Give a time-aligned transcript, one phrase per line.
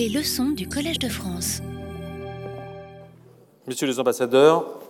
[0.00, 1.60] Les leçons du Collège de France.
[3.66, 4.80] Messieurs les ambassadeurs,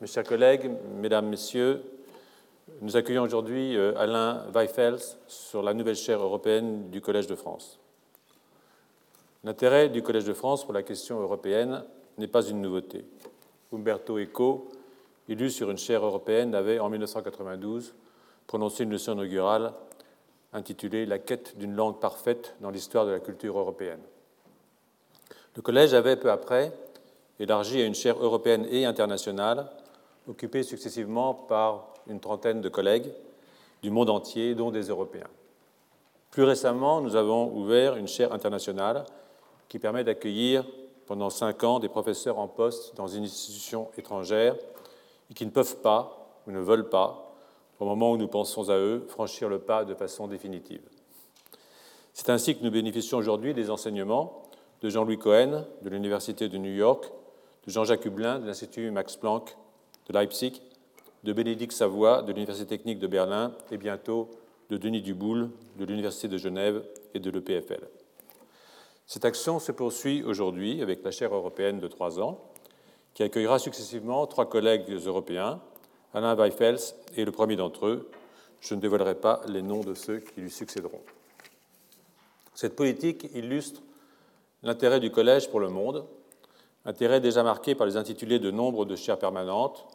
[0.00, 0.70] mes chers collègues,
[1.00, 1.82] mesdames, messieurs,
[2.82, 7.80] nous accueillons aujourd'hui euh, Alain Weifels sur la nouvelle chaire européenne du Collège de France.
[9.42, 11.82] L'intérêt du Collège de France pour la question européenne
[12.16, 13.04] n'est pas une nouveauté.
[13.72, 14.68] Umberto Eco,
[15.28, 17.92] élu sur une chaire européenne, avait en 1992
[18.46, 19.72] prononcé une leçon inaugurale
[20.52, 24.00] intitulée La quête d'une langue parfaite dans l'histoire de la culture européenne.
[25.56, 26.72] Le Collège avait peu après
[27.38, 29.70] élargi à une chaire européenne et internationale,
[30.28, 33.10] occupée successivement par une trentaine de collègues
[33.82, 35.28] du monde entier, dont des Européens.
[36.30, 39.04] Plus récemment, nous avons ouvert une chaire internationale
[39.68, 40.64] qui permet d'accueillir
[41.06, 44.54] pendant cinq ans des professeurs en poste dans une institution étrangère
[45.30, 47.29] et qui ne peuvent pas ou ne veulent pas,
[47.80, 50.82] au moment où nous pensons à eux, franchir le pas de façon définitive.
[52.12, 54.42] C'est ainsi que nous bénéficions aujourd'hui des enseignements
[54.82, 57.10] de Jean-Louis Cohen de l'Université de New York,
[57.66, 59.56] de Jean-Jacques Hublin de l'Institut Max Planck
[60.08, 60.60] de Leipzig,
[61.24, 64.30] de Bénédicte Savoie de l'Université technique de Berlin et bientôt
[64.68, 67.88] de Denis Duboul de l'Université de Genève et de l'EPFL.
[69.06, 72.44] Cette action se poursuit aujourd'hui avec la chaire européenne de trois ans,
[73.14, 75.60] qui accueillera successivement trois collègues européens,
[76.14, 78.10] Alain Weifels et le premier d'entre eux.
[78.60, 81.00] Je ne dévoilerai pas les noms de ceux qui lui succéderont.
[82.54, 83.80] Cette politique illustre
[84.62, 86.04] l'intérêt du collège pour le monde,
[86.84, 89.86] intérêt déjà marqué par les intitulés de nombre de chaires permanentes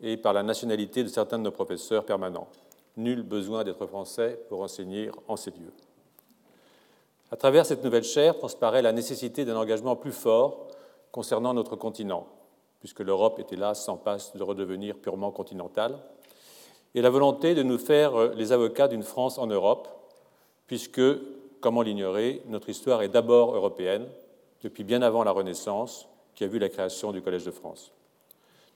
[0.00, 2.48] et par la nationalité de certains de nos professeurs permanents.
[2.96, 5.72] Nul besoin d'être français pour enseigner en ces lieux.
[7.30, 10.66] À travers cette nouvelle chaire transparaît la nécessité d'un engagement plus fort
[11.12, 12.26] concernant notre continent,
[12.80, 15.98] puisque l'Europe est hélas sans passe de redevenir purement continentale,
[16.94, 19.88] et la volonté de nous faire les avocats d'une France en Europe,
[20.66, 21.02] puisque,
[21.60, 24.06] comment l'ignorer, notre histoire est d'abord européenne,
[24.62, 27.92] depuis bien avant la Renaissance, qui a vu la création du Collège de France.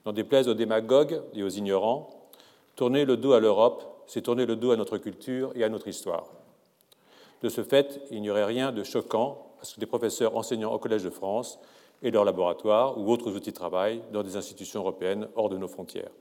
[0.05, 2.29] N'en déplaise aux démagogues et aux ignorants,
[2.75, 5.87] tourner le dos à l'Europe, c'est tourner le dos à notre culture et à notre
[5.87, 6.27] histoire.
[7.41, 10.73] De ce fait, il n'y aurait rien de choquant à ce que des professeurs enseignant
[10.73, 11.59] au Collège de France
[12.01, 15.67] et leurs laboratoires ou autres outils de travail dans des institutions européennes hors de nos
[15.67, 16.11] frontières.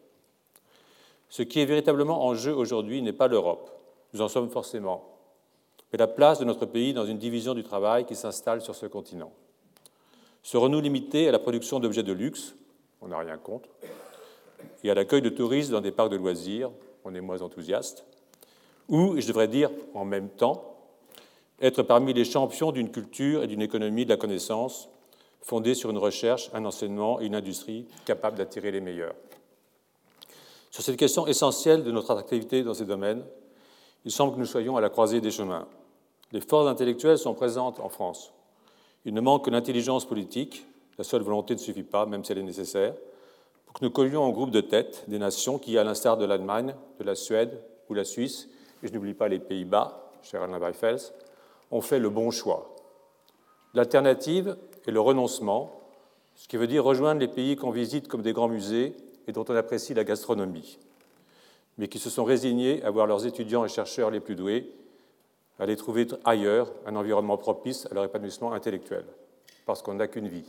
[1.28, 3.70] Ce qui est véritablement en jeu aujourd'hui n'est pas l'Europe,
[4.12, 5.04] nous en sommes forcément,
[5.92, 8.86] mais la place de notre pays dans une division du travail qui s'installe sur ce
[8.86, 9.32] continent.
[10.42, 12.54] Serons-nous limités à la production d'objets de luxe?
[13.00, 13.68] On n'a rien contre.
[14.82, 16.70] Et à l'accueil de touristes dans des parcs de loisirs?
[17.04, 18.04] On est moins enthousiaste.
[18.88, 20.76] Ou, je devrais dire en même temps,
[21.60, 24.90] être parmi les champions d'une culture et d'une économie de la connaissance
[25.44, 29.14] fondée sur une recherche, un enseignement et une industrie capables d'attirer les meilleurs.
[30.70, 33.22] Sur cette question essentielle de notre attractivité dans ces domaines,
[34.06, 35.68] il semble que nous soyons à la croisée des chemins.
[36.32, 38.32] Les forces intellectuelles sont présentes en France.
[39.04, 40.66] Il ne manque que l'intelligence politique,
[40.96, 42.94] la seule volonté ne suffit pas, même si elle est nécessaire,
[43.66, 46.74] pour que nous collions en groupe de tête des nations qui, à l'instar de l'Allemagne,
[46.98, 48.48] de la Suède ou la Suisse,
[48.82, 51.12] et je n'oublie pas les Pays-Bas, cher Alain Weifels,
[51.70, 52.74] ont fait le bon choix.
[53.74, 54.56] L'alternative
[54.86, 55.80] est le renoncement,
[56.34, 58.96] ce qui veut dire rejoindre les pays qu'on visite comme des grands musées
[59.26, 60.78] et dont on apprécie la gastronomie,
[61.78, 64.70] mais qui se sont résignés à voir leurs étudiants et chercheurs les plus doués
[65.58, 69.04] aller trouver ailleurs un environnement propice à leur épanouissement intellectuel,
[69.66, 70.48] parce qu'on n'a qu'une vie.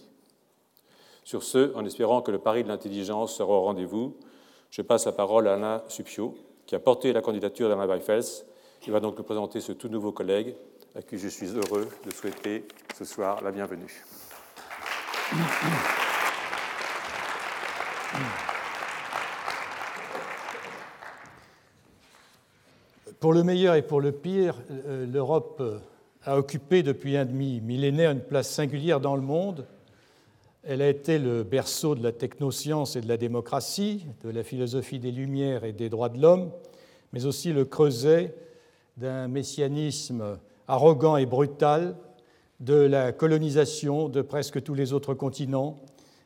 [1.23, 4.15] Sur ce, en espérant que le pari de l'intelligence sera au rendez-vous,
[4.69, 6.35] je passe la parole à Alain Supio,
[6.65, 8.45] qui a porté la candidature d'Alain Weifels.
[8.85, 10.55] Il va donc nous présenter ce tout nouveau collègue
[10.95, 12.65] à qui je suis heureux de souhaiter
[12.95, 14.03] ce soir la bienvenue.
[23.19, 25.63] Pour le meilleur et pour le pire, euh, l'Europe
[26.23, 29.65] a occupé depuis un demi-millénaire une place singulière dans le monde.
[30.63, 34.99] Elle a été le berceau de la technoscience et de la démocratie, de la philosophie
[34.99, 36.51] des Lumières et des droits de l'homme,
[37.13, 38.35] mais aussi le creuset
[38.97, 40.37] d'un messianisme
[40.67, 41.95] arrogant et brutal
[42.59, 45.77] de la colonisation de presque tous les autres continents,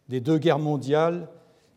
[0.09, 1.29] des deux guerres mondiales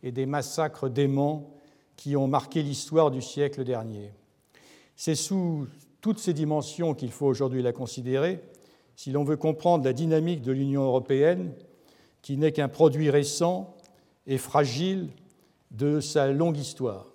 [0.02, 1.54] et des massacres déments
[1.96, 4.12] qui ont marqué l'histoire du siècle dernier.
[4.96, 5.66] C'est sous
[6.00, 8.42] toutes ces dimensions qu'il faut aujourd'hui la considérer
[8.96, 11.52] si l'on veut comprendre la dynamique de l'Union européenne,
[12.20, 13.74] qui n'est qu'un produit récent
[14.26, 15.08] et fragile
[15.70, 17.06] de sa longue histoire.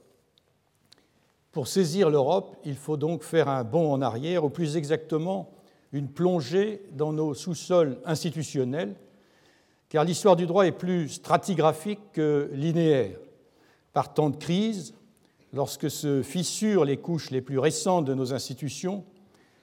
[1.51, 5.49] Pour saisir l'Europe, il faut donc faire un bond en arrière, ou plus exactement
[5.93, 8.95] une plongée dans nos sous-sols institutionnels,
[9.89, 13.17] car l'histoire du droit est plus stratigraphique que linéaire.
[13.93, 14.93] Par temps de crise,
[15.53, 19.05] lorsque se fissurent les couches les plus récentes de nos institutions,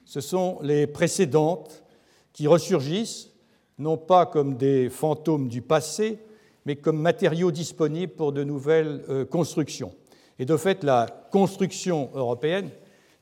[0.04, 1.84] ce sont les précédentes
[2.32, 3.30] qui ressurgissent
[3.78, 6.18] non pas comme des fantômes du passé,
[6.64, 9.92] mais comme matériaux disponibles pour de nouvelles euh, constructions.
[10.38, 12.70] Et de fait, la construction européenne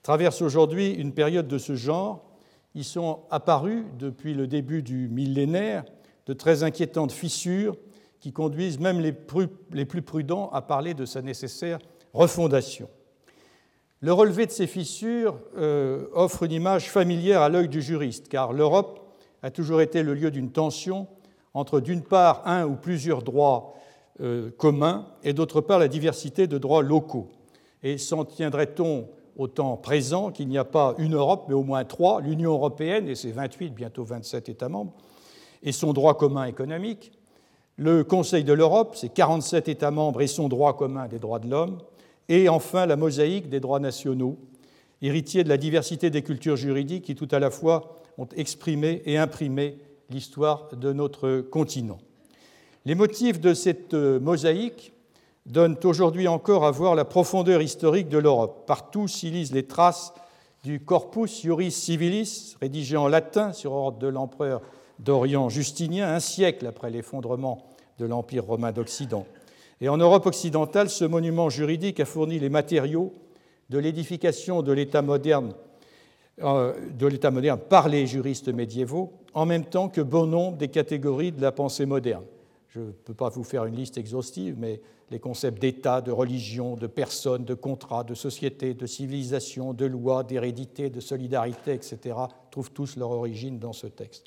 [0.02, 2.25] traverse aujourd'hui une période de ce genre.
[2.74, 5.84] Ils sont apparus depuis le début du millénaire
[6.26, 7.76] de très inquiétantes fissures
[8.20, 11.78] qui conduisent même les plus prudents à parler de sa nécessaire
[12.12, 12.88] refondation.
[14.04, 18.52] Le relevé de ces fissures euh, offre une image familière à l'œil du juriste, car
[18.52, 19.14] l'Europe
[19.44, 21.06] a toujours été le lieu d'une tension
[21.54, 23.75] entre, d'une part, un ou plusieurs droits
[24.20, 27.30] euh, communs et, d'autre part, la diversité de droits locaux.
[27.84, 29.06] Et s'en tiendrait-on
[29.37, 33.08] au temps présent qu'il n'y a pas une Europe, mais au moins trois, l'Union européenne
[33.08, 34.93] et ses 28, bientôt 27 États membres,
[35.62, 37.12] et son droit commun économique,
[37.76, 41.49] le Conseil de l'Europe, ses 47 États membres et son droit commun des droits de
[41.49, 41.79] l'homme,
[42.29, 44.38] et enfin la mosaïque des droits nationaux,
[45.00, 49.19] héritier de la diversité des cultures juridiques qui tout à la fois ont exprimé et
[49.19, 49.78] imprimé
[50.11, 51.99] l'histoire de notre continent.
[52.85, 54.91] Les motifs de cette mosaïque
[55.46, 58.64] donnent aujourd'hui encore à voir la profondeur historique de l'Europe.
[58.66, 60.12] Partout s'y lisent les traces
[60.64, 64.62] du Corpus Juris Civilis, rédigé en latin sur ordre de l'empereur
[65.00, 67.66] d'Orient Justinien, un siècle après l'effondrement
[67.98, 69.26] de l'Empire romain d'Occident.
[69.80, 73.12] Et en Europe occidentale, ce monument juridique a fourni les matériaux
[73.68, 75.54] de l'édification de l'État moderne,
[76.42, 76.72] euh,
[77.32, 81.50] moderne par les juristes médiévaux, en même temps que bon nombre des catégories de la
[81.50, 82.22] pensée moderne.
[82.74, 84.80] Je ne peux pas vous faire une liste exhaustive, mais
[85.10, 90.22] les concepts d'État, de religion, de personne, de contrat, de société, de civilisation, de loi,
[90.22, 92.16] d'hérédité, de solidarité, etc.,
[92.50, 94.24] trouvent tous leur origine dans ce texte.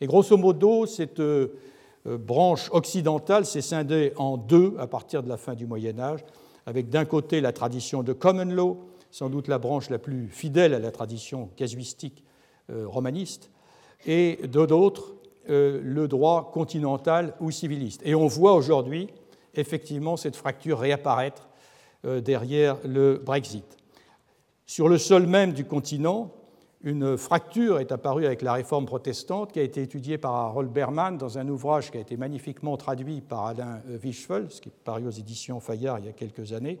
[0.00, 1.58] Et grosso modo, cette euh,
[2.06, 6.24] euh, branche occidentale s'est scindée en deux à partir de la fin du Moyen Âge,
[6.66, 8.78] avec d'un côté la tradition de common law,
[9.10, 12.22] sans doute la branche la plus fidèle à la tradition casuistique
[12.70, 13.50] euh, romaniste,
[14.06, 15.14] et de l'autre
[15.48, 18.02] euh, le droit continental ou civiliste.
[18.04, 19.08] Et on voit aujourd'hui
[19.54, 21.48] effectivement cette fracture réapparaître
[22.04, 23.76] derrière le Brexit.
[24.66, 26.32] Sur le sol même du continent,
[26.84, 31.16] une fracture est apparue avec la réforme protestante qui a été étudiée par Harold Berman
[31.16, 35.06] dans un ouvrage qui a été magnifiquement traduit par Alain Wischfeld, ce qui est paru
[35.06, 36.80] aux éditions Fayard il y a quelques années,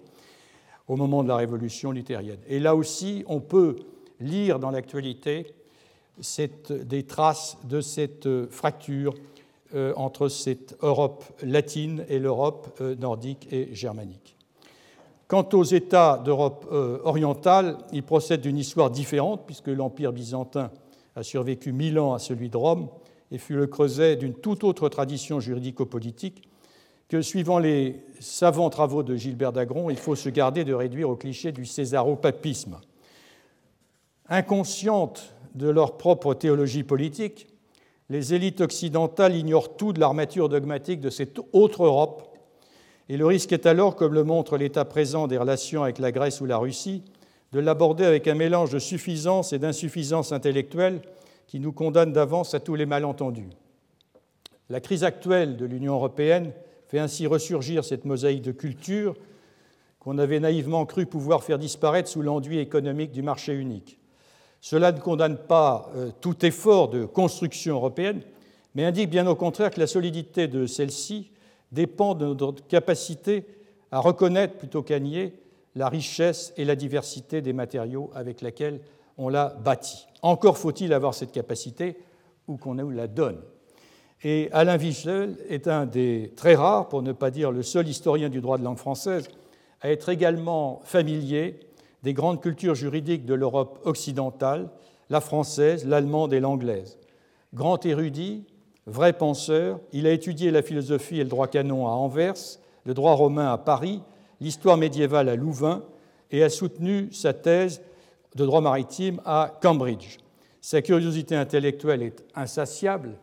[0.88, 2.40] au moment de la révolution luthérienne.
[2.48, 3.76] Et là aussi, on peut
[4.18, 5.54] lire dans l'actualité
[6.70, 9.14] des traces de cette fracture
[9.74, 14.36] euh, entre cette Europe latine et l'Europe euh, nordique et germanique.
[15.28, 20.70] Quant aux États d'Europe euh, orientale, ils procèdent d'une histoire différente, puisque l'Empire byzantin
[21.16, 22.90] a survécu mille ans à celui de Rome
[23.30, 26.46] et fut le creuset d'une toute autre tradition juridico-politique
[27.08, 31.16] que, suivant les savants travaux de Gilbert d'Agron, il faut se garder de réduire au
[31.16, 32.78] cliché du césaropapisme.
[34.28, 37.48] Inconscientes de leur propre théologie politique,
[38.08, 42.32] les élites occidentales ignorent tout de l'armature dogmatique de cette autre Europe
[43.08, 46.40] et le risque est alors, comme le montre l'état présent des relations avec la Grèce
[46.40, 47.02] ou la Russie,
[47.52, 51.02] de l'aborder avec un mélange de suffisance et d'insuffisance intellectuelle
[51.46, 53.50] qui nous condamne d'avance à tous les malentendus.
[54.70, 56.52] La crise actuelle de l'Union européenne
[56.86, 59.14] fait ainsi ressurgir cette mosaïque de culture
[59.98, 63.98] qu'on avait naïvement cru pouvoir faire disparaître sous l'enduit économique du marché unique.
[64.62, 68.22] Cela ne condamne pas euh, tout effort de construction européenne,
[68.76, 71.30] mais indique bien au contraire que la solidité de celle-ci
[71.72, 73.44] dépend de notre capacité
[73.90, 75.34] à reconnaître plutôt qu'à nier
[75.74, 78.80] la richesse et la diversité des matériaux avec lesquels
[79.18, 80.06] on l'a bâti.
[80.22, 81.96] Encore faut-il avoir cette capacité
[82.46, 83.40] ou qu'on la donne.
[84.22, 88.28] Et Alain Wiesel est un des très rares, pour ne pas dire le seul historien
[88.28, 89.28] du droit de langue française,
[89.80, 91.58] à être également familier
[92.02, 94.70] des grandes cultures juridiques de l'Europe occidentale,
[95.10, 96.98] la française, l'allemande et l'anglaise.
[97.54, 98.44] Grand érudit,
[98.86, 103.12] Vrai penseur, il a étudié la philosophie et le droit canon à Anvers, le droit
[103.12, 104.02] romain à Paris,
[104.40, 105.84] l'histoire médiévale à Louvain
[106.32, 107.80] et a soutenu sa thèse
[108.34, 110.18] de droit maritime à Cambridge.
[110.60, 113.18] Sa curiosité intellectuelle est insatiable,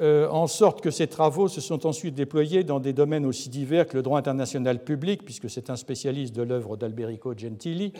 [0.00, 3.96] en sorte que ses travaux se sont ensuite déployés dans des domaines aussi divers que
[3.96, 7.92] le droit international public, puisque c'est un spécialiste de l'œuvre d'Alberico Gentili,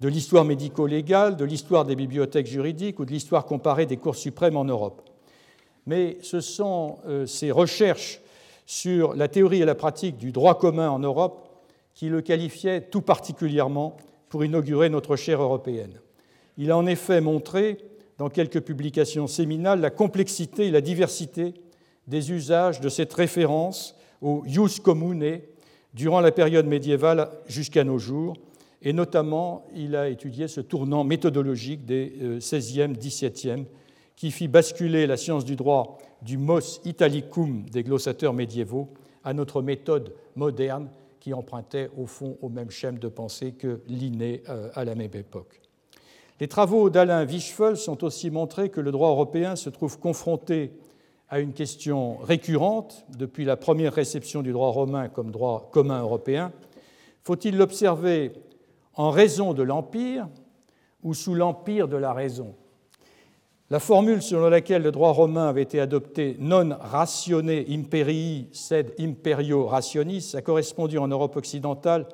[0.00, 4.58] de l'histoire médico-légale, de l'histoire des bibliothèques juridiques ou de l'histoire comparée des cours suprêmes
[4.58, 5.02] en Europe
[5.86, 8.20] mais ce sont euh, ces recherches
[8.66, 11.48] sur la théorie et la pratique du droit commun en Europe
[11.94, 13.96] qui le qualifiaient tout particulièrement
[14.28, 16.00] pour inaugurer notre chaire européenne.
[16.56, 17.78] Il a en effet montré,
[18.22, 21.54] dans quelques publications séminales, la complexité et la diversité
[22.06, 25.40] des usages de cette référence au jus commune
[25.92, 28.36] durant la période médiévale jusqu'à nos jours,
[28.80, 33.64] et notamment il a étudié ce tournant méthodologique des XVIe, euh, XVIIe
[34.14, 38.88] qui fit basculer la science du droit du mos italicum des glossateurs médiévaux
[39.24, 44.44] à notre méthode moderne qui empruntait au fond au même schème de pensée que Linné
[44.48, 45.61] euh, à la même époque.
[46.40, 50.72] Les travaux d'Alain Wischfeld sont aussi montrés que le droit européen se trouve confronté
[51.28, 56.52] à une question récurrente depuis la première réception du droit romain comme droit commun européen.
[57.22, 58.32] Faut-il l'observer
[58.94, 60.28] en raison de l'Empire
[61.02, 62.54] ou sous l'empire de la raison?
[63.70, 69.66] La formule selon laquelle le droit romain avait été adopté non ratione imperii sed imperio
[69.66, 72.06] rationis a correspondu en Europe occidentale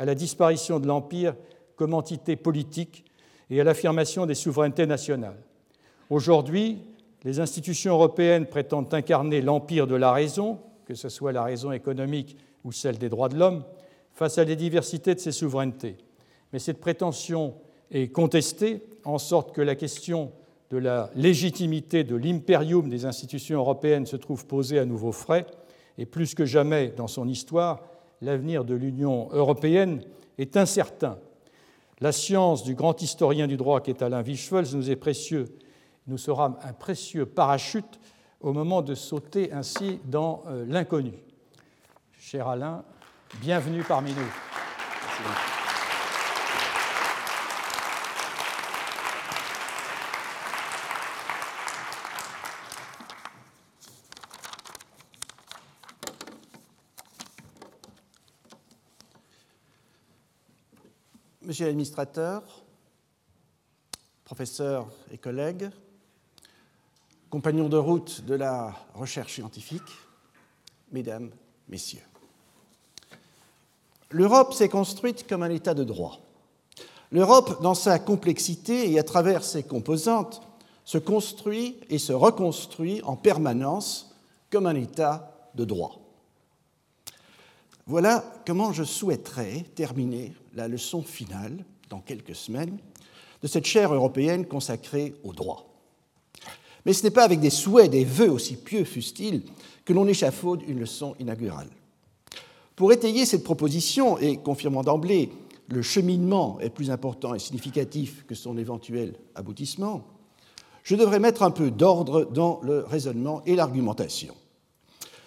[0.00, 1.36] à la disparition de l'Empire
[1.76, 3.04] comme entité politique
[3.50, 5.38] et à l'affirmation des souverainetés nationales.
[6.10, 6.78] Aujourd'hui,
[7.24, 12.36] les institutions européennes prétendent incarner l'empire de la raison, que ce soit la raison économique
[12.64, 13.64] ou celle des droits de l'homme,
[14.12, 15.96] face à la diversité de ces souverainetés.
[16.52, 17.54] Mais cette prétention
[17.90, 20.32] est contestée, en sorte que la question
[20.70, 25.46] de la légitimité de l'impérium des institutions européennes se trouve posée à nouveau frais,
[25.98, 27.80] et plus que jamais dans son histoire,
[28.20, 30.00] l'avenir de l'Union européenne
[30.38, 31.18] est incertain.
[32.00, 35.46] La science du grand historien du droit qu'est Alain Wischfels nous est précieux
[36.06, 38.00] nous sera un précieux parachute
[38.40, 41.14] au moment de sauter ainsi dans euh, l'inconnu.
[42.18, 42.84] Cher Alain,
[43.40, 45.53] bienvenue parmi nous.
[61.54, 62.42] Monsieur l'administrateur,
[64.24, 65.70] professeurs et collègues,
[67.30, 69.80] compagnons de route de la recherche scientifique,
[70.90, 71.30] mesdames,
[71.68, 72.02] messieurs.
[74.10, 76.18] L'Europe s'est construite comme un État de droit.
[77.12, 80.42] L'Europe, dans sa complexité et à travers ses composantes,
[80.84, 84.12] se construit et se reconstruit en permanence
[84.50, 86.03] comme un État de droit.
[87.86, 92.78] Voilà comment je souhaiterais terminer la leçon finale, dans quelques semaines,
[93.42, 95.66] de cette chaire européenne consacrée au droit.
[96.86, 99.42] Mais ce n'est pas avec des souhaits, des vœux aussi pieux fussent-ils,
[99.84, 101.68] que l'on échafaude une leçon inaugurale.
[102.74, 105.30] Pour étayer cette proposition et confirmant d'emblée
[105.68, 110.04] le cheminement est plus important et significatif que son éventuel aboutissement,
[110.82, 114.34] je devrais mettre un peu d'ordre dans le raisonnement et l'argumentation.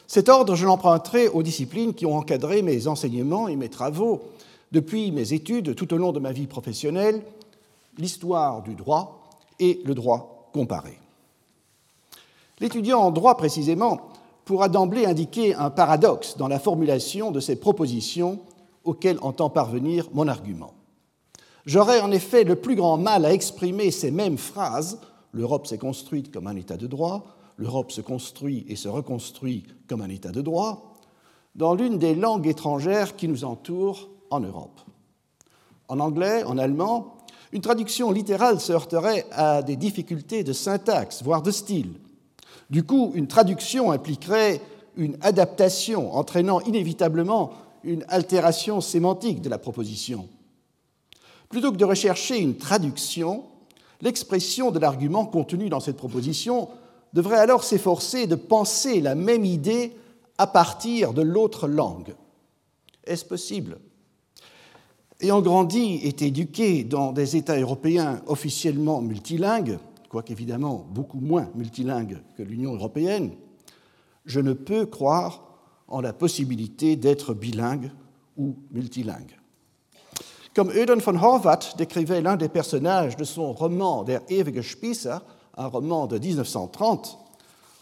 [0.08, 4.22] Cet ordre, je l'emprunterai aux disciplines qui ont encadré mes enseignements et mes travaux
[4.72, 7.22] depuis mes études tout au long de ma vie professionnelle,
[7.98, 9.28] l'histoire du droit
[9.60, 10.98] et le droit comparé.
[12.60, 14.00] L'étudiant en droit, précisément,
[14.46, 18.40] pourra d'emblée indiquer un paradoxe dans la formulation de ces propositions
[18.86, 20.74] auxquelles entend parvenir mon argument.
[21.66, 25.00] J'aurais en effet le plus grand mal à exprimer ces mêmes phrases
[25.34, 30.02] l'Europe s'est construite comme un État de droit, l'Europe se construit et se reconstruit comme
[30.02, 30.96] un État de droit,
[31.56, 34.80] dans l'une des langues étrangères qui nous entourent en Europe.
[35.88, 37.18] En anglais, en allemand,
[37.52, 41.94] une traduction littérale se heurterait à des difficultés de syntaxe, voire de style,
[42.70, 44.62] du coup, une traduction impliquerait
[44.98, 47.52] une adaptation entraînant inévitablement
[47.84, 50.28] une altération sémantique de la proposition.
[51.50, 53.44] Plutôt que de rechercher une traduction,
[54.02, 56.68] l'expression de l'argument contenu dans cette proposition
[57.14, 59.94] devrait alors s'efforcer de penser la même idée
[60.38, 62.16] à partir de l'autre langue.
[63.06, 63.80] Est-ce possible?
[65.20, 72.22] Ayant grandi et éduqué dans des États européens officiellement multilingues, quoique évidemment beaucoup moins multilingue
[72.38, 73.32] que l'Union européenne,
[74.26, 75.44] je ne peux croire
[75.88, 77.92] en la possibilité d'être bilingue
[78.38, 79.38] ou multilingue.
[80.54, 85.20] Comme Öden von Horvath décrivait l'un des personnages de son roman Der ewige Spießer,
[85.58, 87.18] un roman de 1930,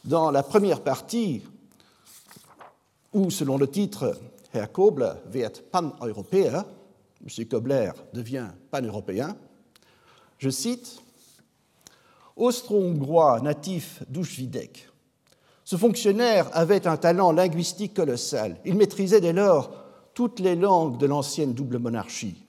[0.06, 1.44] dans la première partie,
[3.14, 4.18] où, selon le titre,
[4.54, 6.64] Herr Kobler wird Pan-Europäer,
[7.26, 7.46] M.
[7.48, 9.36] Kobler devient pan-européen,
[10.38, 11.02] je cite
[12.36, 14.90] austro-hongrois natif d'Uschwidek.
[15.64, 18.60] Ce fonctionnaire avait un talent linguistique colossal.
[18.66, 19.72] Il maîtrisait dès lors
[20.14, 22.46] toutes les langues de l'ancienne double monarchie.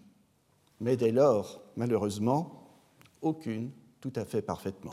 [0.81, 2.69] Mais dès lors, malheureusement,
[3.23, 4.93] aucune tout à fait parfaitement.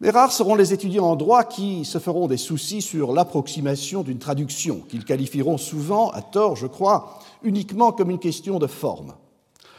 [0.00, 4.18] Mais rares seront les étudiants en droit qui se feront des soucis sur l'approximation d'une
[4.18, 9.14] traduction, qu'ils qualifieront souvent, à tort je crois, uniquement comme une question de forme.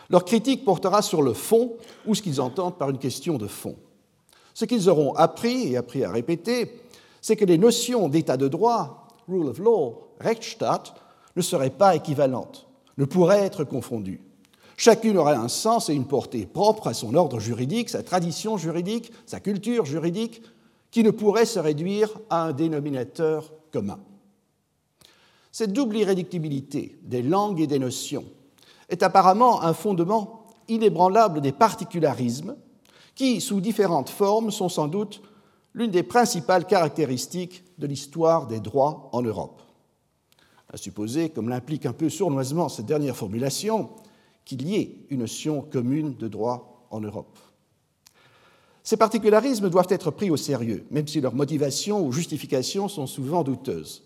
[0.10, 1.74] Leur critique portera sur le fond
[2.06, 3.76] ou ce qu'ils entendent par une question de fond.
[4.54, 6.82] Ce qu'ils auront appris et appris à répéter,
[7.22, 10.96] c'est que les notions d'état de droit, rule of law, Rechtsstaat,
[11.36, 14.22] ne seraient pas équivalentes, ne pourraient être confondues.
[14.80, 19.12] Chacune aurait un sens et une portée propre à son ordre juridique, sa tradition juridique,
[19.26, 20.42] sa culture juridique,
[20.90, 24.00] qui ne pourrait se réduire à un dénominateur commun.
[25.52, 28.24] Cette double irréductibilité des langues et des notions
[28.88, 32.56] est apparemment un fondement inébranlable des particularismes
[33.16, 35.22] qui, sous différentes formes, sont sans doute
[35.74, 39.62] l'une des principales caractéristiques de l'histoire des droits en Europe.
[40.72, 43.90] À supposer, comme l'implique un peu sournoisement cette dernière formulation,
[44.50, 47.38] qu'il y ait une notion commune de droit en Europe.
[48.82, 53.44] Ces particularismes doivent être pris au sérieux, même si leurs motivations ou justifications sont souvent
[53.44, 54.02] douteuses.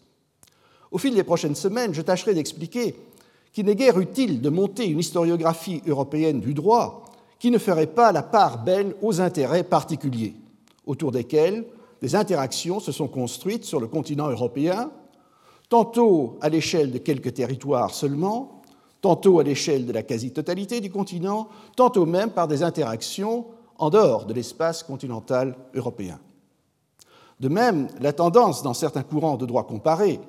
[0.92, 2.94] Au fil des prochaines semaines, je tâcherai d'expliquer
[3.54, 7.06] qu'il n'est guère utile de monter une historiographie européenne du droit
[7.40, 10.36] qui ne ferait pas la part belle aux intérêts particuliers,
[10.86, 11.66] autour desquels
[12.02, 14.92] des interactions se sont construites sur le continent européen,
[15.70, 18.63] tantôt à l'échelle de quelques territoires seulement,
[19.04, 23.46] tantôt à l'échelle de la quasi-totalité du continent, tantôt même par des interactions
[23.78, 26.22] en dehors de l'espace continental européen.
[27.42, 30.22] De même, la tendance dans certains courants de droit comparé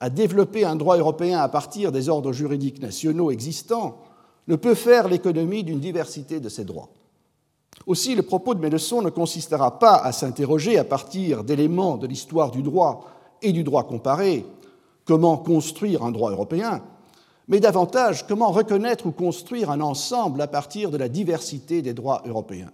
[0.00, 3.98] à développer un droit européen à partir des ordres juridiques nationaux existants
[4.48, 6.88] ne peut faire l'économie d'une diversité de ces droits.
[7.86, 12.06] Aussi, le propos de mes leçons ne consistera pas à s'interroger à partir d'éléments de
[12.06, 13.04] l'histoire du droit
[13.42, 14.46] et du droit comparé,
[15.04, 16.82] comment construire un droit européen,
[17.48, 22.22] mais davantage comment reconnaître ou construire un ensemble à partir de la diversité des droits
[22.26, 22.72] européens?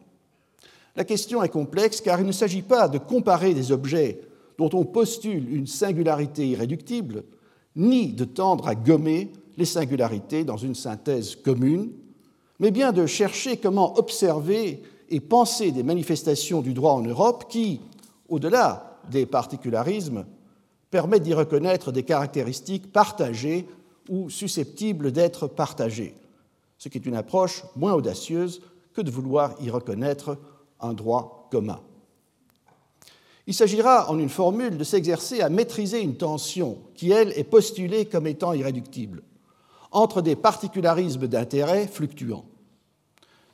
[0.96, 4.20] La question est complexe car il ne s'agit pas de comparer des objets
[4.58, 7.24] dont on postule une singularité irréductible,
[7.76, 11.90] ni de tendre à gommer les singularités dans une synthèse commune,
[12.58, 17.80] mais bien de chercher comment observer et penser des manifestations du droit en Europe qui,
[18.28, 20.24] au-delà des particularismes,
[20.90, 23.66] permettent d'y reconnaître des caractéristiques partagées
[24.08, 26.14] ou susceptibles d'être partagées,
[26.78, 28.62] ce qui est une approche moins audacieuse
[28.94, 30.38] que de vouloir y reconnaître
[30.80, 31.80] un droit commun.
[33.46, 38.04] Il s'agira, en une formule, de s'exercer à maîtriser une tension qui, elle, est postulée
[38.06, 39.22] comme étant irréductible,
[39.90, 42.44] entre des particularismes d'intérêt fluctuants.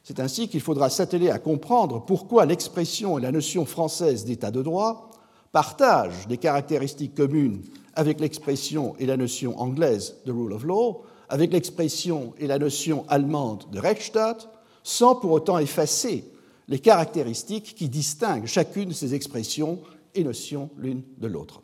[0.02, 4.62] C'est ainsi qu'il faudra s'atteler à comprendre pourquoi l'expression et la notion française d'état de
[4.62, 5.10] droit
[5.50, 7.62] partagent des caractéristiques communes
[7.96, 13.04] avec l'expression et la notion anglaise de rule of law, avec l'expression et la notion
[13.08, 14.38] allemande de Rechtsstaat,
[14.84, 16.30] sans pour autant effacer
[16.68, 19.80] les caractéristiques qui distinguent chacune de ces expressions
[20.14, 21.62] et notions l'une de l'autre.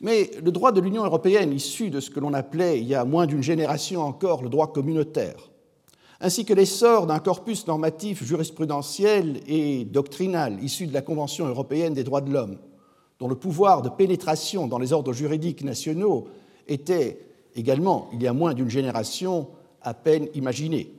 [0.00, 3.04] Mais le droit de l'Union européenne, issu de ce que l'on appelait il y a
[3.04, 5.50] moins d'une génération encore le droit communautaire,
[6.20, 12.04] ainsi que l'essor d'un corpus normatif jurisprudentiel et doctrinal issu de la Convention européenne des
[12.04, 12.58] droits de l'homme,
[13.18, 16.28] dont le pouvoir de pénétration dans les ordres juridiques nationaux
[16.66, 17.18] était
[17.54, 19.48] également, il y a moins d'une génération,
[19.82, 20.92] à peine imaginé,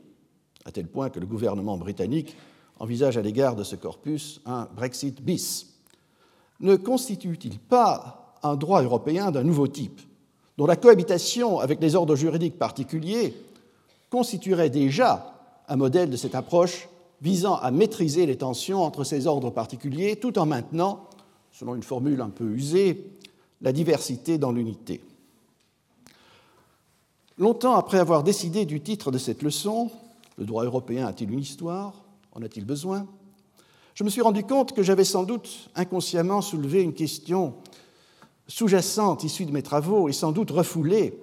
[0.65, 2.35] à tel point que le gouvernement britannique
[2.79, 5.67] envisage à l'égard de ce corpus un Brexit bis.
[6.59, 10.01] Ne constitue-t-il pas un droit européen d'un nouveau type,
[10.57, 13.35] dont la cohabitation avec les ordres juridiques particuliers
[14.09, 15.33] constituerait déjà
[15.67, 16.89] un modèle de cette approche
[17.21, 21.08] visant à maîtriser les tensions entre ces ordres particuliers tout en maintenant
[21.59, 23.11] selon une formule un peu usée,
[23.59, 25.01] la diversité dans l'unité.
[27.37, 29.91] Longtemps après avoir décidé du titre de cette leçon,
[30.37, 32.05] Le droit européen a-t-il une histoire?
[32.31, 33.05] En a-t-il besoin?
[33.93, 37.55] Je me suis rendu compte que j'avais sans doute inconsciemment soulevé une question
[38.47, 41.19] sous-jacente issue de mes travaux et sans doute refoulée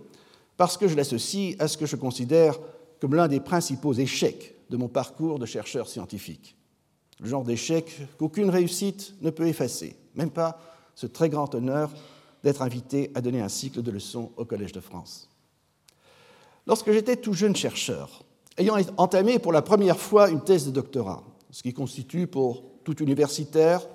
[0.58, 2.58] parce que je l'associe à ce que je considère
[3.00, 6.56] comme l'un des principaux échecs de mon parcours de chercheur scientifique.
[7.20, 10.58] Le genre d'échec qu'aucune réussite ne peut effacer même pas
[10.94, 11.90] ce très grand honneur
[12.42, 15.28] d'être invité à donner un cycle de leçons au Collège de France.
[16.66, 18.24] Lorsque j'étais tout jeune chercheur,
[18.58, 23.02] ayant entamé pour la première fois une thèse de doctorat, ce qui constitue pour tout
[23.02, 23.86] universitaire,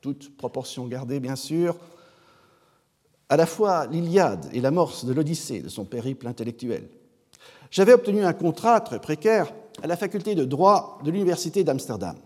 [0.00, 1.76] toute proportion gardée bien sûr,
[3.28, 6.88] à la fois l'Iliade et l'amorce de l'Odyssée de son périple intellectuel,
[7.70, 9.52] j'avais obtenu un contrat très précaire
[9.82, 12.16] à la faculté de droit de l'Université d'Amsterdam.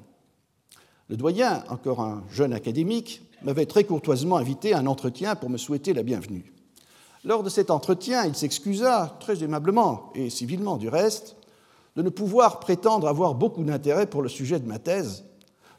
[1.09, 5.59] Le doyen, encore un jeune académique, m'avait très courtoisement invité à un entretien pour me
[5.59, 6.53] souhaiter la bienvenue.
[7.25, 11.37] Lors de cet entretien, il s'excusa, très aimablement et civilement du reste,
[11.97, 15.25] de ne pouvoir prétendre avoir beaucoup d'intérêt pour le sujet de ma thèse,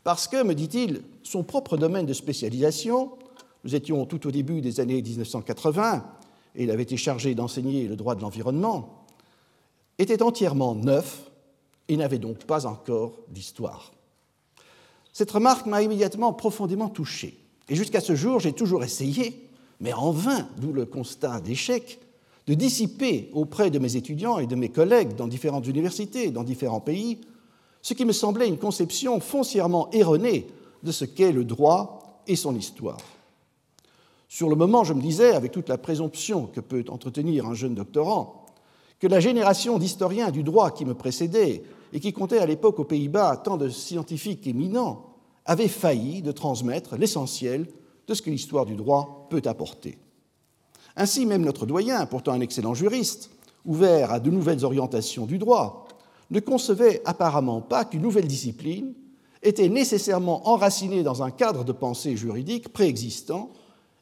[0.03, 3.11] parce que, me dit-il, son propre domaine de spécialisation,
[3.63, 6.05] nous étions tout au début des années 1980,
[6.55, 9.05] et il avait été chargé d'enseigner le droit de l'environnement,
[9.97, 11.29] était entièrement neuf
[11.87, 13.91] et n'avait donc pas encore d'histoire.
[15.13, 17.44] Cette remarque m'a immédiatement profondément touché.
[17.69, 19.49] Et jusqu'à ce jour, j'ai toujours essayé,
[19.79, 21.99] mais en vain, d'où le constat d'échec,
[22.47, 26.79] de dissiper auprès de mes étudiants et de mes collègues dans différentes universités, dans différents
[26.79, 27.21] pays,
[27.81, 30.47] ce qui me semblait une conception foncièrement erronée
[30.83, 32.97] de ce qu'est le droit et son histoire.
[34.27, 37.75] Sur le moment, je me disais, avec toute la présomption que peut entretenir un jeune
[37.75, 38.45] doctorant,
[38.99, 42.85] que la génération d'historiens du droit qui me précédait et qui comptait à l'époque aux
[42.85, 45.14] Pays-Bas tant de scientifiques éminents
[45.45, 47.67] avait failli de transmettre l'essentiel
[48.07, 49.97] de ce que l'histoire du droit peut apporter.
[50.95, 53.31] Ainsi, même notre doyen, pourtant un excellent juriste,
[53.65, 55.87] ouvert à de nouvelles orientations du droit,
[56.31, 58.93] ne concevait apparemment pas qu'une nouvelle discipline
[59.43, 63.51] était nécessairement enracinée dans un cadre de pensée juridique préexistant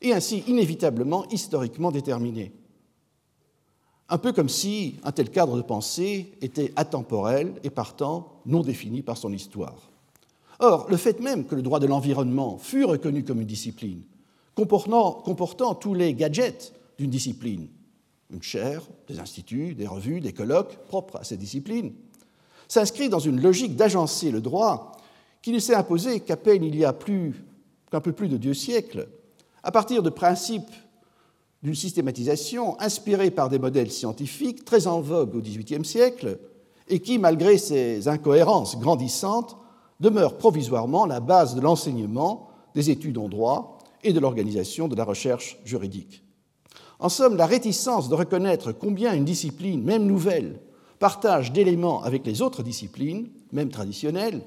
[0.01, 2.53] et ainsi inévitablement historiquement déterminé.
[4.09, 9.01] Un peu comme si un tel cadre de pensée était atemporel et partant non défini
[9.01, 9.92] par son histoire.
[10.63, 14.01] Or, le fait même que le droit de l'environnement fût reconnu comme une discipline,
[14.55, 17.67] comportant, tous les gadgets d'une discipline,
[18.31, 21.91] une chaire, des instituts, des revues, des colloques propres à cette discipline,
[22.69, 24.93] s'inscrit dans une logique d'agencer le droit
[25.41, 27.43] qui ne s'est imposée qu'à peine il y a plus
[27.91, 29.09] qu'un peu plus de deux siècles,
[29.63, 30.71] à partir de principes
[31.61, 36.39] d'une systématisation inspirée par des modèles scientifiques très en vogue au XVIIIe siècle
[36.87, 39.57] et qui, malgré ces incohérences grandissantes,
[40.03, 45.05] demeure provisoirement la base de l'enseignement des études en droit et de l'organisation de la
[45.05, 46.23] recherche juridique.
[46.99, 50.59] En somme, la réticence de reconnaître combien une discipline, même nouvelle,
[50.99, 54.41] partage d'éléments avec les autres disciplines, même traditionnelles,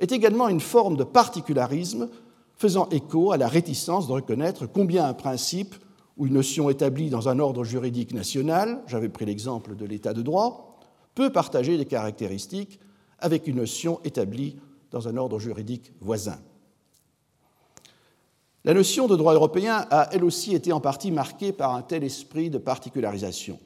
[0.00, 2.08] est également une forme de particularisme
[2.56, 5.76] faisant écho à la réticence de reconnaître combien un principe
[6.16, 10.22] ou une notion établie dans un ordre juridique national, j'avais pris l'exemple de l'état de
[10.22, 10.80] droit,
[11.14, 12.80] peut partager des caractéristiques
[13.20, 14.56] avec une notion établie
[14.90, 16.38] dans un ordre juridique voisin.
[18.64, 22.04] La notion de droit européen a elle aussi été en partie marquée par un tel
[22.04, 23.58] esprit de particularisation.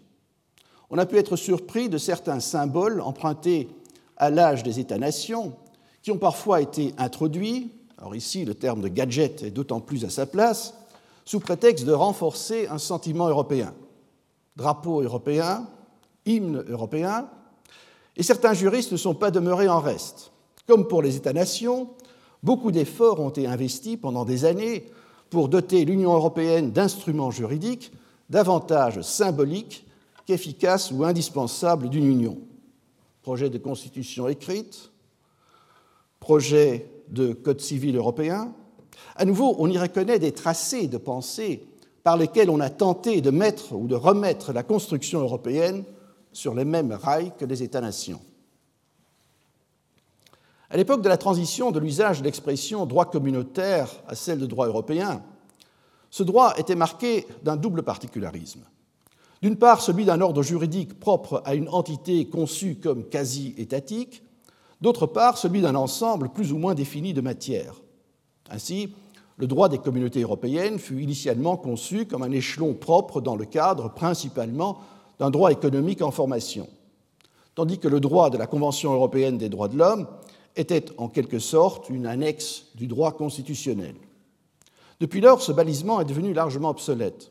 [0.91, 3.69] On a pu être surpris de certains symboles empruntés
[4.17, 5.55] à l'âge des États-nations
[6.03, 10.11] qui ont parfois été introduits, alors ici le terme de gadget est d'autant plus à
[10.11, 10.75] sa place,
[11.25, 13.73] sous prétexte de renforcer un sentiment européen.
[14.57, 15.67] Drapeau européen,
[16.27, 17.29] hymne européen,
[18.17, 20.32] et certains juristes ne sont pas demeurés en reste.
[20.67, 21.89] Comme pour les États-nations,
[22.43, 24.87] Beaucoup d'efforts ont été investis pendant des années
[25.31, 27.93] pour doter l'Union européenne d'instruments juridiques
[28.31, 29.87] davantage symboliques
[30.27, 32.39] qu'efficaces ou indispensables d'une union.
[33.23, 34.91] Projet de constitution écrite,
[36.19, 38.53] projet de code civil européen.
[39.15, 41.65] À nouveau, on y reconnaît des tracés de pensée
[42.03, 45.85] par lesquels on a tenté de mettre ou de remettre la construction européenne
[46.33, 48.21] sur les mêmes rails que les États-nations.
[50.73, 54.67] À l'époque de la transition de l'usage de l'expression droit communautaire à celle de droit
[54.67, 55.23] européen,
[56.09, 58.63] ce droit était marqué d'un double particularisme.
[59.43, 64.23] D'une part, celui d'un ordre juridique propre à une entité conçue comme quasi-étatique,
[64.81, 67.83] d'autre part, celui d'un ensemble plus ou moins défini de matières.
[68.49, 68.95] Ainsi,
[69.37, 73.93] le droit des communautés européennes fut initialement conçu comme un échelon propre dans le cadre
[73.93, 74.79] principalement
[75.19, 76.67] d'un droit économique en formation,
[77.55, 80.07] tandis que le droit de la Convention européenne des droits de l'homme
[80.57, 83.95] était en quelque sorte une annexe du droit constitutionnel.
[85.01, 87.31] Depuis lors, ce balisement est devenu largement obsolète.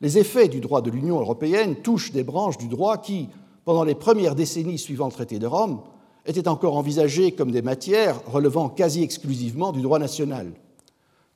[0.00, 3.28] Les effets du droit de l'Union européenne touchent des branches du droit qui,
[3.64, 5.82] pendant les premières décennies suivant le traité de Rome,
[6.26, 10.52] étaient encore envisagées comme des matières relevant quasi exclusivement du droit national,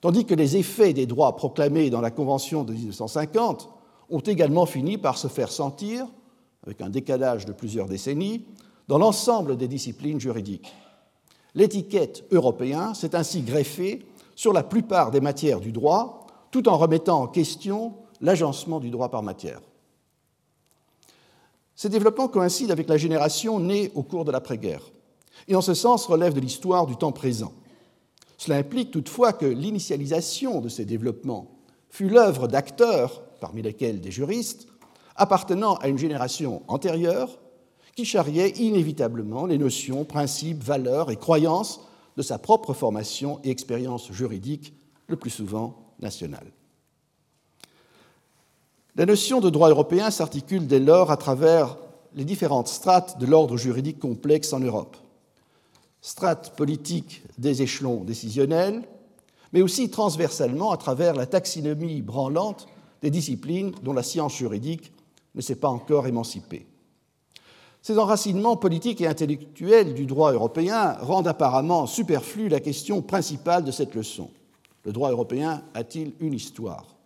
[0.00, 3.68] tandis que les effets des droits proclamés dans la Convention de 1950
[4.10, 6.06] ont également fini par se faire sentir,
[6.64, 8.44] avec un décalage de plusieurs décennies,
[8.88, 10.72] dans l'ensemble des disciplines juridiques.
[11.56, 17.22] L'étiquette européen s'est ainsi greffée sur la plupart des matières du droit, tout en remettant
[17.22, 19.60] en question l'agencement du droit par matière.
[21.74, 24.82] Ces développements coïncident avec la génération née au cours de l'après-guerre,
[25.48, 27.52] et en ce sens relèvent de l'histoire du temps présent.
[28.36, 31.56] Cela implique toutefois que l'initialisation de ces développements
[31.88, 34.68] fut l'œuvre d'acteurs, parmi lesquels des juristes,
[35.16, 37.38] appartenant à une génération antérieure
[37.96, 41.80] qui charriait inévitablement les notions, principes, valeurs et croyances
[42.18, 44.74] de sa propre formation et expérience juridique,
[45.08, 46.46] le plus souvent nationale.
[48.96, 51.78] La notion de droit européen s'articule dès lors à travers
[52.14, 54.96] les différentes strates de l'ordre juridique complexe en Europe.
[56.02, 58.82] Strates politiques des échelons décisionnels,
[59.52, 62.66] mais aussi transversalement à travers la taxinomie branlante
[63.00, 64.92] des disciplines dont la science juridique
[65.34, 66.66] ne s'est pas encore émancipée.
[67.86, 73.70] Ces enracinements politiques et intellectuels du droit européen rendent apparemment superflue la question principale de
[73.70, 74.28] cette leçon.
[74.82, 76.96] Le droit européen a-t-il une histoire?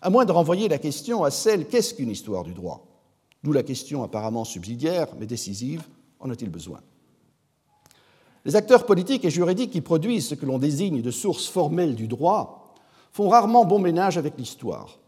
[0.00, 2.86] À moins de renvoyer la question à celle qu'est-ce qu'une histoire du droit?
[3.42, 5.82] D'où la question apparemment subsidiaire, mais décisive,
[6.20, 6.82] en a-t-il besoin?
[8.44, 12.06] Les acteurs politiques et juridiques qui produisent ce que l'on désigne de sources formelles du
[12.06, 12.74] droit
[13.10, 15.00] font rarement bon ménage avec l'histoire.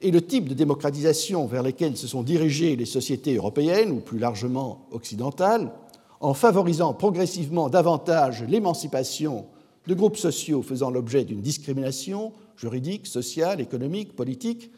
[0.00, 4.18] Et le type de démocratisation vers lequel se sont dirigées les sociétés européennes, ou plus
[4.18, 5.72] largement occidentales,
[6.20, 9.46] en favorisant progressivement davantage l'émancipation
[9.86, 14.70] de groupes sociaux faisant l'objet d'une discrimination juridique, sociale, économique, politique,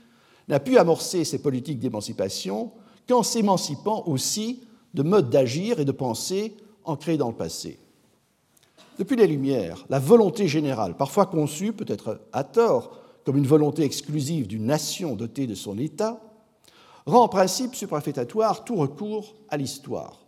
[0.48, 2.72] n'a pu amorcer ces politiques d'émancipation
[3.08, 4.60] qu'en s'émancipant aussi
[4.94, 7.78] de modes d'agir et de penser ancrés dans le passé.
[8.98, 14.46] Depuis les Lumières, la volonté générale, parfois conçue, peut-être à tort, comme une volonté exclusive
[14.46, 16.18] d'une nation dotée de son État,
[17.04, 20.24] rend en principe suprafétatoire tout recours à l'histoire.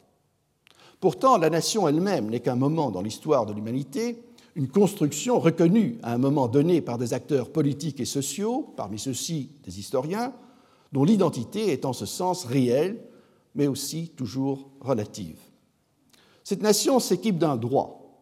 [1.00, 4.22] Pourtant, la nation elle-même n'est qu'un moment dans l'histoire de l'humanité,
[4.54, 9.48] une construction reconnue à un moment donné par des acteurs politiques et sociaux, parmi ceux-ci
[9.64, 10.34] des historiens,
[10.92, 13.02] dont l'identité est en ce sens réelle,
[13.54, 15.38] mais aussi toujours relative.
[16.44, 18.20] Cette nation s'équipe d'un droit,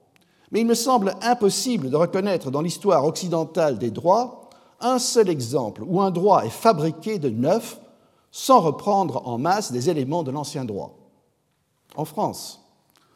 [0.53, 4.48] mais il me semble impossible de reconnaître dans l'histoire occidentale des droits
[4.81, 7.81] un seul exemple où un droit est fabriqué de neuf
[8.31, 10.97] sans reprendre en masse des éléments de l'ancien droit.
[11.97, 12.64] En France,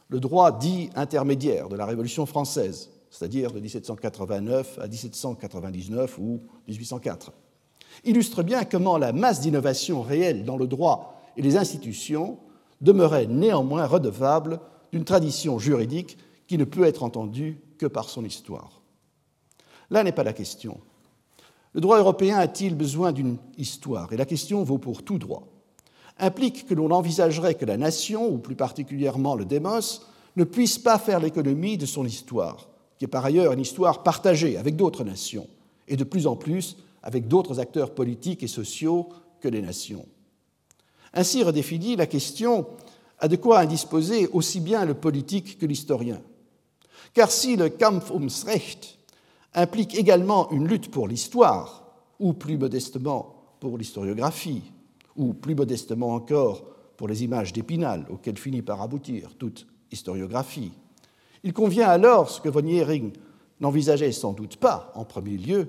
[0.09, 7.33] le droit dit intermédiaire de la Révolution française, c'est-à-dire de 1789 à 1799 ou 1804,
[8.05, 12.38] illustre bien comment la masse d'innovation réelle dans le droit et les institutions
[12.81, 14.61] demeurait néanmoins redevable
[14.92, 18.83] d'une tradition juridique qui ne peut être entendue que par son histoire.
[19.90, 20.81] Là n'est pas la question.
[21.74, 24.12] Le droit européen a-t-il besoin d'une histoire?
[24.12, 25.48] Et la question vaut pour tout droit.
[26.18, 30.06] Implique que l'on envisagerait que la nation, ou plus particulièrement le démos,
[30.37, 34.56] ne puisse pas faire l'économie de son histoire, qui est par ailleurs une histoire partagée
[34.58, 35.48] avec d'autres nations,
[35.88, 39.08] et de plus en plus avec d'autres acteurs politiques et sociaux
[39.40, 40.06] que les nations.
[41.14, 42.66] Ainsi redéfinie, la question
[43.18, 46.20] a de quoi indisposer aussi bien le politique que l'historien?
[47.14, 48.98] Car si le Kampf ums Recht
[49.55, 51.85] implique également une lutte pour l'histoire,
[52.19, 54.62] ou plus modestement pour l'historiographie,
[55.17, 56.65] ou plus modestement encore
[56.97, 60.73] pour les images d'Épinal, auxquelles finit par aboutir toute historiographie,
[61.45, 63.12] il convient alors, ce que von Jering
[63.61, 65.69] n'envisageait sans doute pas en premier lieu,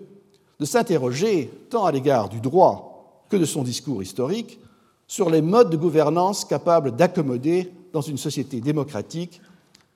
[0.60, 4.60] de s'interroger tant à l'égard du droit que de son discours historique
[5.08, 9.42] sur les modes de gouvernance capables d'accommoder dans une société démocratique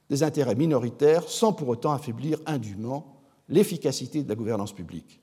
[0.09, 3.16] des intérêts minoritaires sans pour autant affaiblir indûment
[3.49, 5.19] l'efficacité de la gouvernance publique.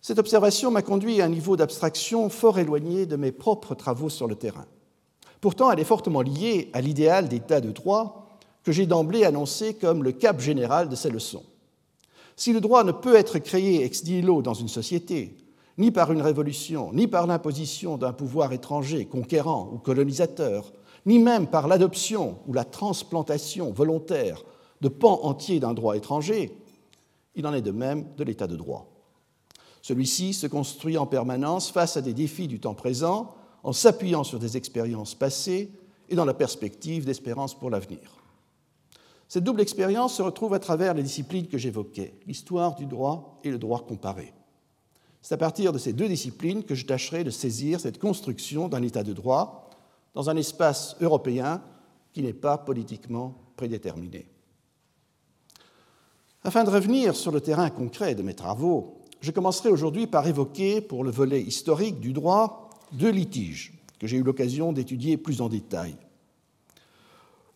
[0.00, 4.28] Cette observation m'a conduit à un niveau d'abstraction fort éloigné de mes propres travaux sur
[4.28, 4.66] le terrain.
[5.40, 10.04] Pourtant, elle est fortement liée à l'idéal d'état de droit que j'ai d'emblée annoncé comme
[10.04, 11.44] le cap général de ces leçons.
[12.36, 15.36] Si le droit ne peut être créé ex nihilo dans une société,
[15.78, 20.72] ni par une révolution, ni par l'imposition d'un pouvoir étranger, conquérant ou colonisateur,
[21.04, 24.42] ni même par l'adoption ou la transplantation volontaire
[24.80, 26.56] de pans entiers d'un droit étranger,
[27.34, 28.88] il en est de même de l'état de droit.
[29.82, 34.38] Celui-ci se construit en permanence face à des défis du temps présent, en s'appuyant sur
[34.38, 35.70] des expériences passées
[36.08, 38.16] et dans la perspective d'espérance pour l'avenir.
[39.28, 43.50] Cette double expérience se retrouve à travers les disciplines que j'évoquais, l'histoire du droit et
[43.50, 44.32] le droit comparé.
[45.20, 48.82] C'est à partir de ces deux disciplines que je tâcherai de saisir cette construction d'un
[48.82, 49.70] État de droit
[50.14, 51.60] dans un espace européen
[52.12, 54.28] qui n'est pas politiquement prédéterminé.
[56.46, 60.80] Afin de revenir sur le terrain concret de mes travaux, je commencerai aujourd'hui par évoquer,
[60.80, 65.48] pour le volet historique du droit, deux litiges que j'ai eu l'occasion d'étudier plus en
[65.48, 65.96] détail.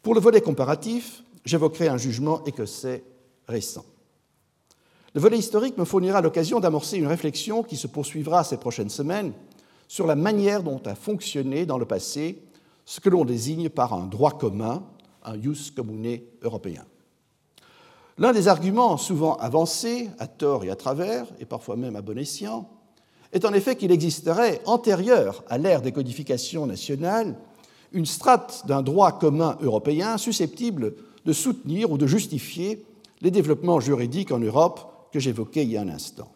[0.03, 3.05] Pour le volet comparatif, j'évoquerai un jugement écossais
[3.47, 3.85] récent.
[5.15, 9.35] Le volet historique me fournira l'occasion d'amorcer une réflexion qui se poursuivra ces prochaines semaines
[9.87, 12.43] sur la manière dont a fonctionné dans le passé
[12.87, 14.83] ce que l'on désigne par un droit commun,
[15.23, 16.85] un jus commune européen.
[18.21, 22.19] L'un des arguments souvent avancés, à tort et à travers, et parfois même à bon
[22.19, 22.69] escient,
[23.33, 27.39] est en effet qu'il existerait, antérieure à l'ère des codifications nationales,
[27.93, 32.85] une strate d'un droit commun européen susceptible de soutenir ou de justifier
[33.23, 36.31] les développements juridiques en Europe que j'évoquais il y a un instant.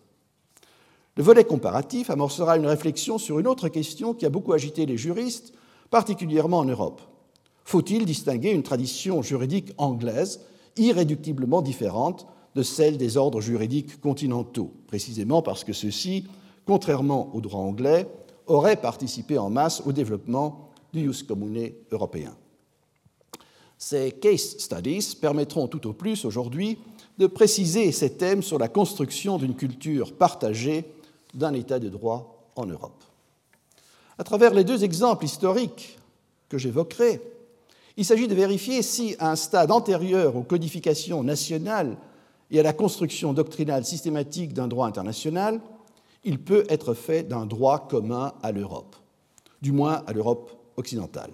[1.18, 4.96] Le volet comparatif amorcera une réflexion sur une autre question qui a beaucoup agité les
[4.96, 5.52] juristes,
[5.90, 7.02] particulièrement en Europe.
[7.66, 10.40] Faut-il distinguer une tradition juridique anglaise
[10.76, 16.26] irréductiblement différente de celle des ordres juridiques continentaux, précisément parce que ceux-ci,
[16.66, 18.08] contrairement au droit anglais,
[18.46, 22.36] auraient participé en masse au développement du jus commune européen.
[23.76, 26.78] Ces case studies permettront tout au plus aujourd'hui
[27.18, 30.84] de préciser ces thèmes sur la construction d'une culture partagée
[31.34, 33.02] d'un État de droit en Europe.
[34.16, 35.98] À travers les deux exemples historiques
[36.48, 37.20] que j'évoquerai,
[37.96, 41.96] il s'agit de vérifier si, à un stade antérieur aux codifications nationales
[42.50, 45.60] et à la construction doctrinale systématique d'un droit international,
[46.24, 48.96] il peut être fait d'un droit commun à l'Europe,
[49.62, 51.30] du moins à l'Europe occidentale.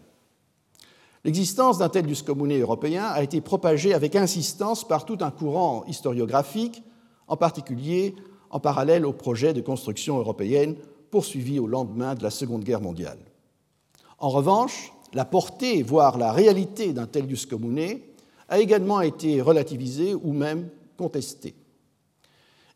[1.25, 5.85] L'existence d'un tel jus commune européen a été propagée avec insistance par tout un courant
[5.87, 6.83] historiographique,
[7.29, 8.15] en particulier
[8.51, 10.77] en parallèle au projet de construction européenne
[11.11, 13.19] poursuivi au lendemain de la Seconde Guerre mondiale.
[14.19, 18.01] En revanche, la portée, voire la réalité d'un tel jus commune
[18.49, 21.55] a également été relativisée ou même contestée.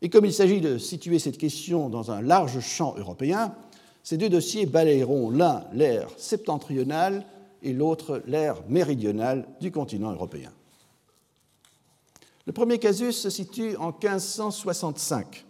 [0.01, 3.55] Et comme il s'agit de situer cette question dans un large champ européen,
[4.03, 7.25] ces deux dossiers balayeront l'un l'ère septentrionale
[7.63, 10.51] et l'autre l'ère méridionale du continent européen.
[12.45, 15.45] Le premier casus se situe en 1565.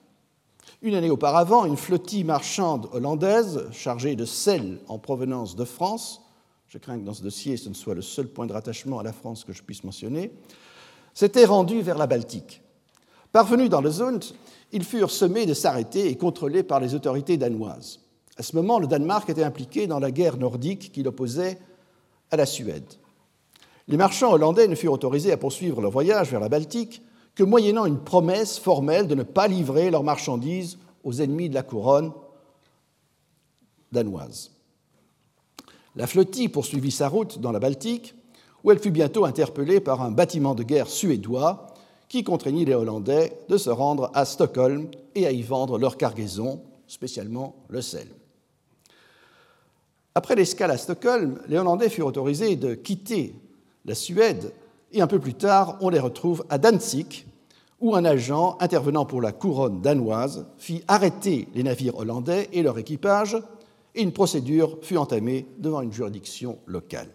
[0.81, 6.24] Une année auparavant, une flottille marchande hollandaise chargée de sel en provenance de France,
[6.75, 9.03] je crains que dans ce dossier ce ne soit le seul point de rattachement à
[9.03, 10.33] la France que je puisse mentionner,
[11.13, 12.61] s'était rendue vers la Baltique.
[13.31, 14.25] Parvenus dans le Zund,
[14.73, 18.01] ils furent sommés de s'arrêter et contrôlés par les autorités danoises.
[18.35, 21.59] À ce moment, le Danemark était impliqué dans la guerre nordique qui l'opposait
[22.29, 22.95] à la Suède.
[23.87, 27.01] Les marchands hollandais ne furent autorisés à poursuivre leur voyage vers la Baltique
[27.35, 31.63] que moyennant une promesse formelle de ne pas livrer leurs marchandises aux ennemis de la
[31.63, 32.11] couronne
[33.93, 34.54] danoise.
[35.95, 38.15] La flottille poursuivit sa route dans la Baltique,
[38.63, 41.67] où elle fut bientôt interpellée par un bâtiment de guerre suédois
[42.09, 46.61] qui contraignit les Hollandais de se rendre à Stockholm et à y vendre leur cargaison,
[46.87, 48.07] spécialement le sel.
[50.13, 53.35] Après l'escale à Stockholm, les Hollandais furent autorisés de quitter
[53.85, 54.53] la Suède
[54.91, 57.25] et un peu plus tard, on les retrouve à Danzig,
[57.81, 62.77] où un agent intervenant pour la couronne danoise fit arrêter les navires hollandais et leur
[62.77, 63.37] équipage,
[63.95, 67.09] et une procédure fut entamée devant une juridiction locale.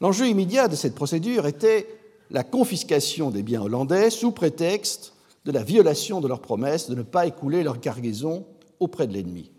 [0.00, 1.86] L'enjeu immédiat de cette procédure était
[2.30, 5.14] la confiscation des biens hollandais sous prétexte
[5.44, 8.46] de la violation de leur promesse de ne pas écouler leur cargaison
[8.80, 9.50] auprès de l'ennemi.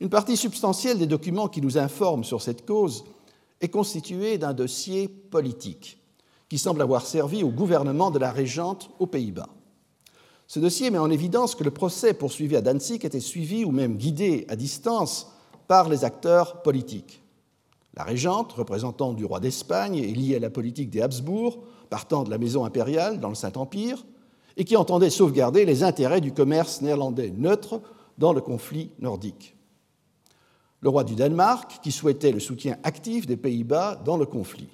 [0.00, 3.04] Une partie substantielle des documents qui nous informent sur cette cause
[3.60, 5.98] est constituée d'un dossier politique
[6.48, 9.48] qui semble avoir servi au gouvernement de la régente aux Pays-Bas.
[10.52, 13.96] Ce dossier met en évidence que le procès poursuivi à Danzig était suivi ou même
[13.96, 15.32] guidé à distance
[15.66, 17.22] par les acteurs politiques.
[17.94, 22.28] La régente, représentante du roi d'Espagne et liée à la politique des Habsbourg, partant de
[22.28, 24.04] la maison impériale dans le Saint-Empire,
[24.58, 27.80] et qui entendait sauvegarder les intérêts du commerce néerlandais neutre
[28.18, 29.56] dans le conflit nordique
[30.82, 34.68] le roi du Danemark, qui souhaitait le soutien actif des Pays-Bas dans le conflit,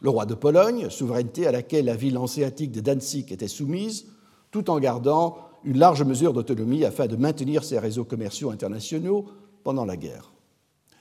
[0.00, 4.06] le roi de Pologne, souveraineté à laquelle la ville hanséatique de Danzig était soumise,
[4.52, 9.26] tout en gardant une large mesure d'autonomie afin de maintenir ses réseaux commerciaux internationaux
[9.64, 10.32] pendant la guerre.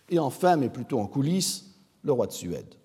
[0.10, 2.76] Et enfin, mais plutôt en coulisses, le roi de Suède.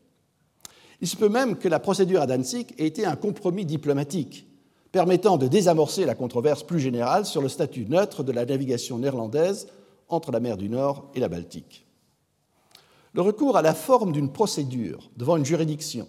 [1.01, 4.47] Il se peut même que la procédure à Danzig ait été un compromis diplomatique
[4.93, 9.69] permettant de désamorcer la controverse plus générale sur le statut neutre de la navigation néerlandaise
[10.09, 11.87] entre la mer du Nord et la Baltique.
[13.13, 16.09] Le recours à la forme d'une procédure devant une juridiction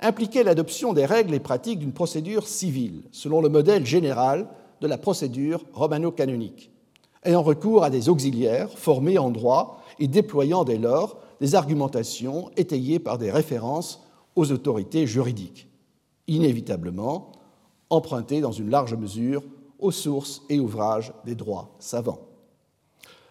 [0.00, 4.48] impliquait l'adoption des règles et pratiques d'une procédure civile, selon le modèle général
[4.80, 6.70] de la procédure romano-canonique,
[7.24, 12.98] ayant recours à des auxiliaires formés en droit et déployant dès lors des argumentations étayées
[12.98, 14.04] par des références
[14.36, 15.68] aux autorités juridiques,
[16.28, 17.32] inévitablement
[17.90, 19.42] empruntées dans une large mesure
[19.78, 22.20] aux sources et ouvrages des droits savants.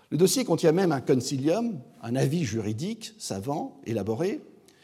[0.10, 4.42] Le dossier contient même un concilium, un avis juridique savant, élaboré,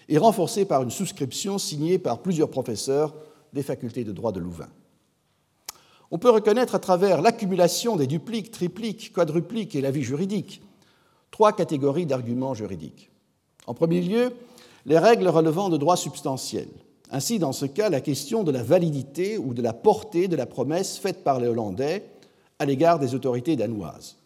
[0.10, 3.14] et renforcé par une souscription signée par plusieurs professeurs
[3.54, 4.70] des facultés de droit de Louvain.
[6.12, 10.62] On peut reconnaître à travers l'accumulation des dupliques, tripliques, quadrupliques et l'avis juridique
[11.34, 13.10] trois catégories d'arguments juridiques.
[13.66, 14.34] En premier lieu,
[14.86, 16.70] les règles relevant de droits substantiels.
[17.12, 20.46] Ainsi, dans ce cas, la question de la validité ou de la portée de la
[20.46, 22.06] promesse faite par les Hollandais
[22.60, 24.18] à l'égard des autorités danoises.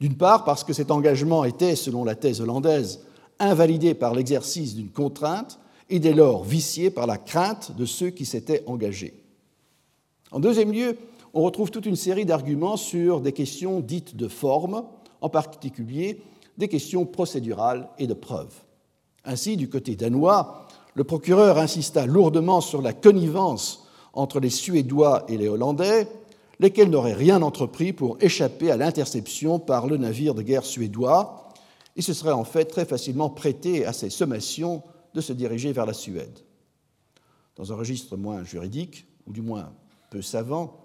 [0.00, 3.04] D'une part, parce que cet engagement était, selon la thèse hollandaise,
[3.48, 5.58] invalidé par l'exercice d'une contrainte
[5.90, 9.22] et dès lors vicié par la crainte de ceux qui s'étaient engagés.
[10.30, 10.96] En deuxième lieu,
[11.34, 14.84] on retrouve toute une série d'arguments sur des questions dites de forme,
[15.20, 16.22] en particulier
[16.58, 18.52] des questions procédurales et de preuve.
[19.24, 25.38] Ainsi, du côté danois, le procureur insista lourdement sur la connivence entre les Suédois et
[25.38, 26.06] les Hollandais,
[26.60, 31.51] lesquels n'auraient rien entrepris pour échapper à l'interception par le navire de guerre suédois,
[31.96, 34.82] et se seraient en fait très facilement prêtés à ces sommations
[35.14, 36.40] de se diriger vers la Suède.
[37.56, 39.72] Dans un registre moins juridique, ou du moins
[40.10, 40.82] peu savant,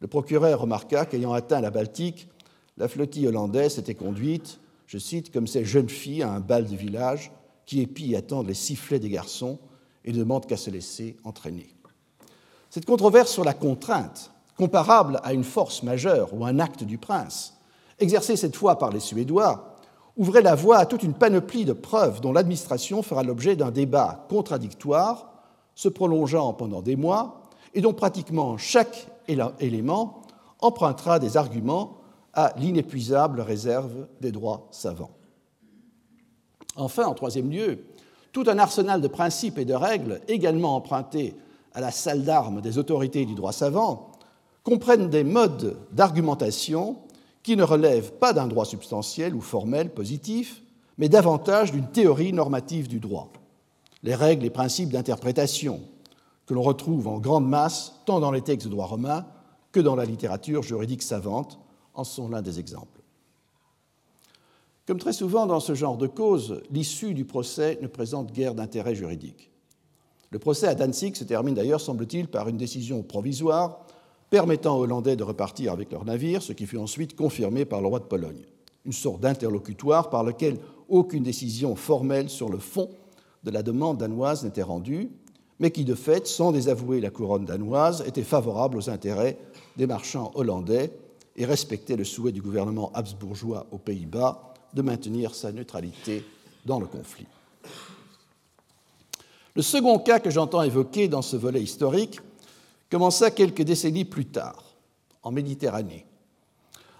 [0.00, 2.28] le procureur remarqua qu'ayant atteint la Baltique,
[2.76, 6.76] la flottille hollandaise était conduite, je cite, comme ces jeunes filles à un bal de
[6.76, 7.32] village
[7.66, 9.58] qui épient attendent les sifflets des garçons
[10.04, 11.74] et demandent qu'à se laisser entraîner.
[12.70, 17.56] Cette controverse sur la contrainte, comparable à une force majeure ou un acte du prince,
[17.98, 19.73] exercée cette fois par les Suédois,
[20.16, 24.26] ouvrait la voie à toute une panoplie de preuves dont l'administration fera l'objet d'un débat
[24.28, 25.32] contradictoire,
[25.74, 30.22] se prolongeant pendant des mois, et dont pratiquement chaque élément
[30.60, 31.98] empruntera des arguments
[32.32, 35.10] à l'inépuisable réserve des droits savants.
[36.76, 37.84] Enfin, en troisième lieu,
[38.32, 41.36] tout un arsenal de principes et de règles également empruntés
[41.72, 44.12] à la salle d'armes des autorités du droit savant
[44.62, 46.96] comprennent des modes d'argumentation
[47.44, 50.62] qui ne relèvent pas d'un droit substantiel ou formel positif,
[50.98, 53.30] mais davantage d'une théorie normative du droit.
[54.02, 55.82] Les règles et principes d'interprétation,
[56.46, 59.26] que l'on retrouve en grande masse tant dans les textes de droit romain
[59.72, 61.58] que dans la littérature juridique savante,
[61.94, 63.02] en sont l'un des exemples.
[64.86, 68.94] Comme très souvent dans ce genre de cause, l'issue du procès ne présente guère d'intérêt
[68.94, 69.50] juridique.
[70.30, 73.86] Le procès à Danzig se termine d'ailleurs, semble-t-il, par une décision provisoire
[74.30, 77.86] permettant aux Hollandais de repartir avec leurs navires, ce qui fut ensuite confirmé par le
[77.86, 78.42] roi de Pologne.
[78.84, 80.58] Une sorte d'interlocutoire par lequel
[80.88, 82.90] aucune décision formelle sur le fond
[83.44, 85.10] de la demande danoise n'était rendue,
[85.60, 89.38] mais qui de fait, sans désavouer la couronne danoise, était favorable aux intérêts
[89.76, 90.92] des marchands hollandais
[91.36, 96.24] et respectait le souhait du gouvernement habsbourgeois aux Pays-Bas de maintenir sa neutralité
[96.66, 97.26] dans le conflit.
[99.54, 102.20] Le second cas que j'entends évoquer dans ce volet historique
[102.94, 104.62] commença quelques décennies plus tard,
[105.24, 106.06] en Méditerranée.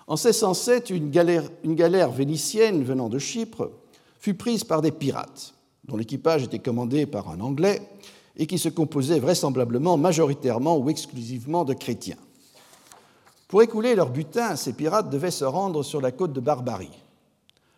[0.09, 3.71] En 1607, une galère, vénitienne venant de Chypre
[4.19, 7.81] fut prise par des pirates, dont l'équipage était commandé par un Anglais
[8.37, 12.19] et qui se composait vraisemblablement majoritairement ou exclusivement de chrétiens.
[13.47, 16.99] Pour écouler leur butin, ces pirates devaient se rendre sur la côte de Barbarie.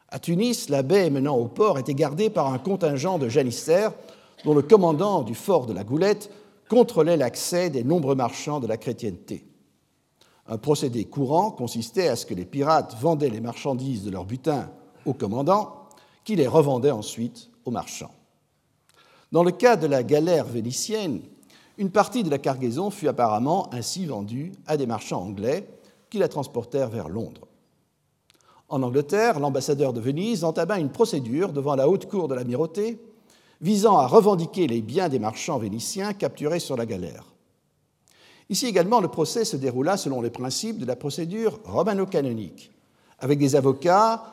[0.09, 3.93] À Tunis, la baie menant au port était gardée par un contingent de janissaires
[4.47, 6.31] dont le commandant du fort de la Goulette
[6.69, 9.47] contrôlait l'accès des nombreux marchands de la chrétienté.
[10.49, 14.71] Un procédé courant consistait à ce que les pirates vendaient les marchandises de leur butin
[15.05, 15.89] au commandant,
[16.25, 18.13] qui les revendait ensuite aux marchands.
[19.33, 21.21] Dans le cas de la galère vénitienne,
[21.79, 25.69] une partie de la cargaison fut apparemment ainsi vendue à des marchands anglais
[26.11, 27.47] qui la transportèrent vers Londres.
[28.69, 33.01] En Angleterre, l'ambassadeur de Venise entama une procédure devant la haute cour de l'amirauté
[33.61, 37.25] visant à revendiquer les biens des marchands vénitiens capturés sur la galère.
[38.49, 42.71] Ici également, le procès se déroula selon les principes de la procédure romano-canonique,
[43.19, 44.25] avec des avocats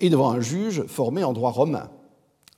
[0.00, 1.90] et devant un juge formé en droit romain.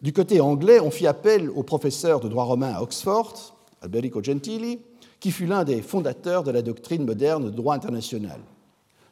[0.00, 3.34] Du côté anglais, on fit appel au professeur de droit romain à Oxford,
[3.82, 4.80] Alberico Gentili,
[5.20, 8.40] qui fut l'un des fondateurs de la doctrine moderne de droit international.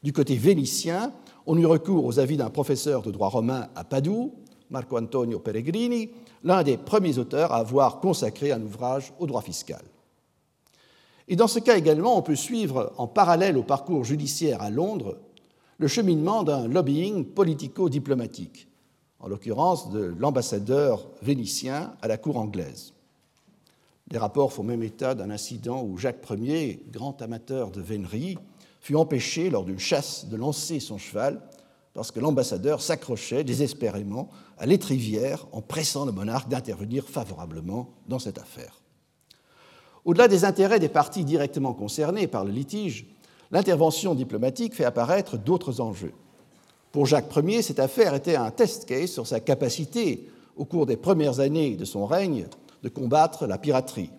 [0.02, 1.12] Du côté vénitien,
[1.46, 4.32] on eut recours aux avis d'un professeur de droit romain à Padoue,
[4.70, 6.10] Marco Antonio Peregrini,
[6.44, 9.82] l'un des premiers auteurs à avoir consacré un ouvrage au droit fiscal.
[11.28, 15.18] Et dans ce cas également, on peut suivre en parallèle au parcours judiciaire à Londres
[15.78, 18.68] le cheminement d'un lobbying politico-diplomatique,
[19.18, 22.92] en l'occurrence de l'ambassadeur vénitien à la cour anglaise.
[24.10, 28.36] Les rapports font même état d'un incident où Jacques Ier, grand amateur de vénerie,
[28.80, 31.40] fut empêché lors d'une chasse de lancer son cheval
[31.94, 38.38] parce que l'ambassadeur s'accrochait désespérément à l'étrivière en pressant le monarque d'intervenir favorablement dans cette
[38.38, 38.80] affaire.
[40.04, 43.06] Au-delà des intérêts des parties directement concernées par le litige,
[43.50, 46.14] l'intervention diplomatique fait apparaître d'autres enjeux.
[46.92, 50.96] Pour Jacques Ier, cette affaire était un test case sur sa capacité, au cours des
[50.96, 52.46] premières années de son règne,
[52.82, 54.10] de combattre la piraterie.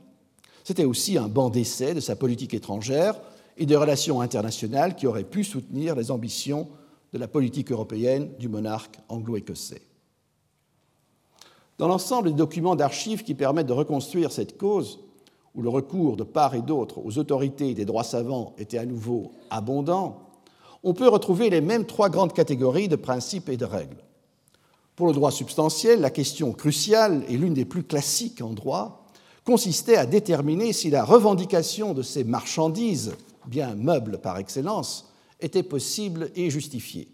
[0.63, 3.19] C'était aussi un banc d'essai de sa politique étrangère
[3.57, 6.67] et des relations internationales qui auraient pu soutenir les ambitions
[7.13, 9.81] de la politique européenne du monarque anglo-écossais.
[11.77, 14.99] Dans l'ensemble des documents d'archives qui permettent de reconstruire cette cause,
[15.55, 19.31] où le recours de part et d'autre aux autorités des droits savants était à nouveau
[19.49, 20.29] abondant,
[20.83, 24.03] on peut retrouver les mêmes trois grandes catégories de principes et de règles.
[24.95, 29.05] Pour le droit substantiel, la question cruciale et l'une des plus classiques en droit
[29.43, 33.13] consistait à déterminer si la revendication de ces marchandises,
[33.47, 35.10] bien meubles par excellence,
[35.41, 37.07] était possible et justifié.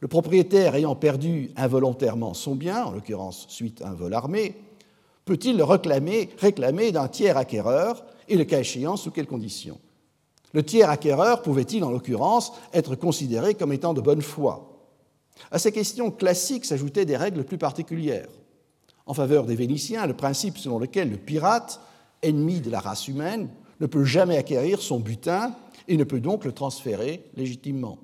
[0.00, 4.56] Le propriétaire ayant perdu involontairement son bien, en l'occurrence suite à un vol armé,
[5.24, 9.78] peut-il le réclamer, réclamer d'un tiers acquéreur et le cas échéant sous quelles conditions?
[10.52, 14.72] Le tiers acquéreur pouvait-il en l'occurrence être considéré comme étant de bonne foi?
[15.50, 18.28] À ces questions classiques s'ajoutaient des règles plus particulières.
[19.06, 21.80] En faveur des Vénitiens, le principe selon lequel le pirate,
[22.22, 23.48] ennemi de la race humaine,
[23.80, 25.54] ne peut jamais acquérir son butin
[25.88, 27.98] et ne peut donc le transférer légitimement.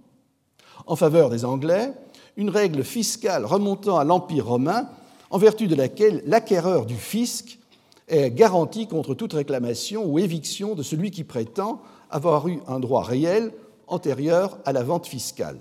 [0.87, 1.93] en faveur des Anglais
[2.37, 4.89] une règle fiscale remontant à l'Empire romain
[5.31, 7.59] en vertu de laquelle l'acquéreur du fisc
[8.07, 13.03] est garanti contre toute réclamation ou éviction de celui qui prétend avoir eu un droit
[13.03, 13.53] réel
[13.89, 15.59] antérieur à la vente fiscale.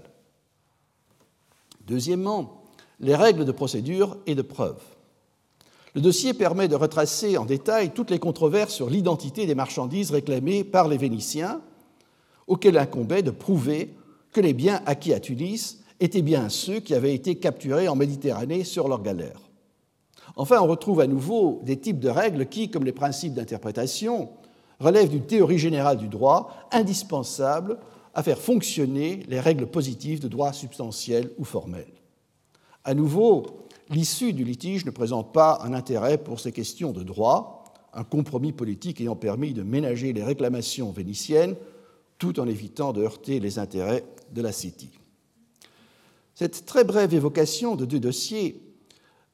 [1.85, 2.63] Deuxièmement,
[2.99, 4.79] les règles de procédure et de preuve.
[5.95, 10.63] Le dossier permet de retracer en détail toutes les controverses sur l'identité des marchandises réclamées
[10.63, 11.61] par les Vénitiens,
[12.47, 13.95] auxquelles incombait de prouver
[14.31, 18.63] que les biens acquis à Tunis étaient bien ceux qui avaient été capturés en Méditerranée
[18.63, 19.41] sur leurs galères.
[20.35, 24.29] Enfin, on retrouve à nouveau des types de règles qui, comme les principes d'interprétation,
[24.79, 27.79] relèvent d'une théorie générale du droit indispensable
[28.13, 31.87] à faire fonctionner les règles positives de droit substantiel ou formel.
[32.83, 33.45] À nouveau,
[33.89, 38.51] l'issue du litige ne présente pas un intérêt pour ces questions de droit, un compromis
[38.51, 41.55] politique ayant permis de ménager les réclamations vénitiennes
[42.17, 44.89] tout en évitant de heurter les intérêts de la City.
[46.35, 48.61] Cette très brève évocation de deux dossiers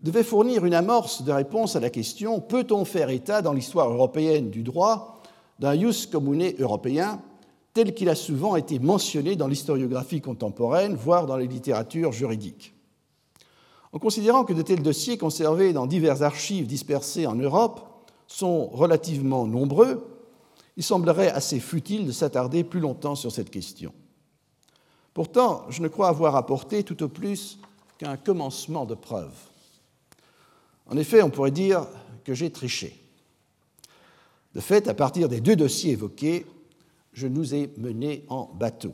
[0.02, 4.50] devait fournir une amorce de réponse à la question peut-on faire état dans l'histoire européenne
[4.50, 5.22] du droit
[5.60, 7.22] d'un jus commune européen
[7.74, 12.74] tel qu'il a souvent été mentionné dans l'historiographie contemporaine, voire dans les littératures juridiques?
[13.94, 17.82] En considérant que de tels dossiers conservés dans diverses archives dispersées en Europe
[18.28, 20.13] sont relativement nombreux,
[20.78, 23.94] il semblerait assez futile de s'attarder plus longtemps sur cette question.
[25.14, 27.60] Pourtant, je ne crois avoir apporté tout au plus
[27.98, 29.34] qu'un commencement de preuve.
[30.88, 31.86] En effet, on pourrait dire
[32.24, 33.00] que j'ai triché.
[34.56, 36.46] De fait, à partir des deux dossiers évoqués,
[37.14, 38.94] je nous ai menés en bateau.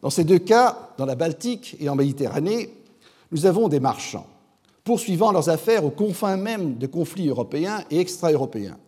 [0.00, 2.72] Dans ces deux cas, dans la Baltique et en Méditerranée,
[3.32, 4.26] nous avons des marchands
[4.84, 8.78] poursuivant leurs affaires aux confins même de conflits européens et extra-européens.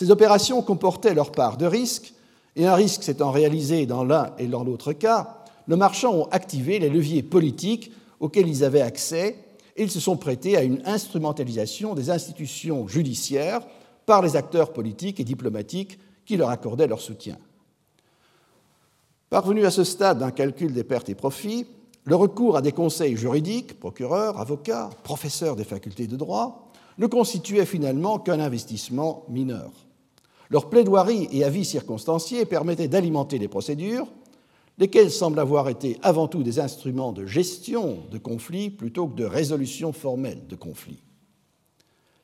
[0.00, 2.14] Ces opérations comportaient leur part de risques,
[2.56, 6.78] et un risque s'étant réalisé dans l'un et dans l'autre cas, nos marchands ont activé
[6.78, 9.36] les leviers politiques auxquels ils avaient accès
[9.76, 13.60] et ils se sont prêtés à une instrumentalisation des institutions judiciaires
[14.06, 17.36] par les acteurs politiques et diplomatiques qui leur accordaient leur soutien.
[19.28, 21.66] Parvenu à ce stade d'un calcul des pertes et profits,
[22.04, 27.66] le recours à des conseils juridiques, procureurs, avocats, professeurs des facultés de droit, ne constituait
[27.66, 29.70] finalement qu'un investissement mineur.
[30.50, 34.08] Leurs plaidoiries et avis circonstanciés permettaient d'alimenter les procédures,
[34.78, 39.24] lesquelles semblent avoir été avant tout des instruments de gestion de conflits plutôt que de
[39.24, 41.04] résolution formelle de conflits.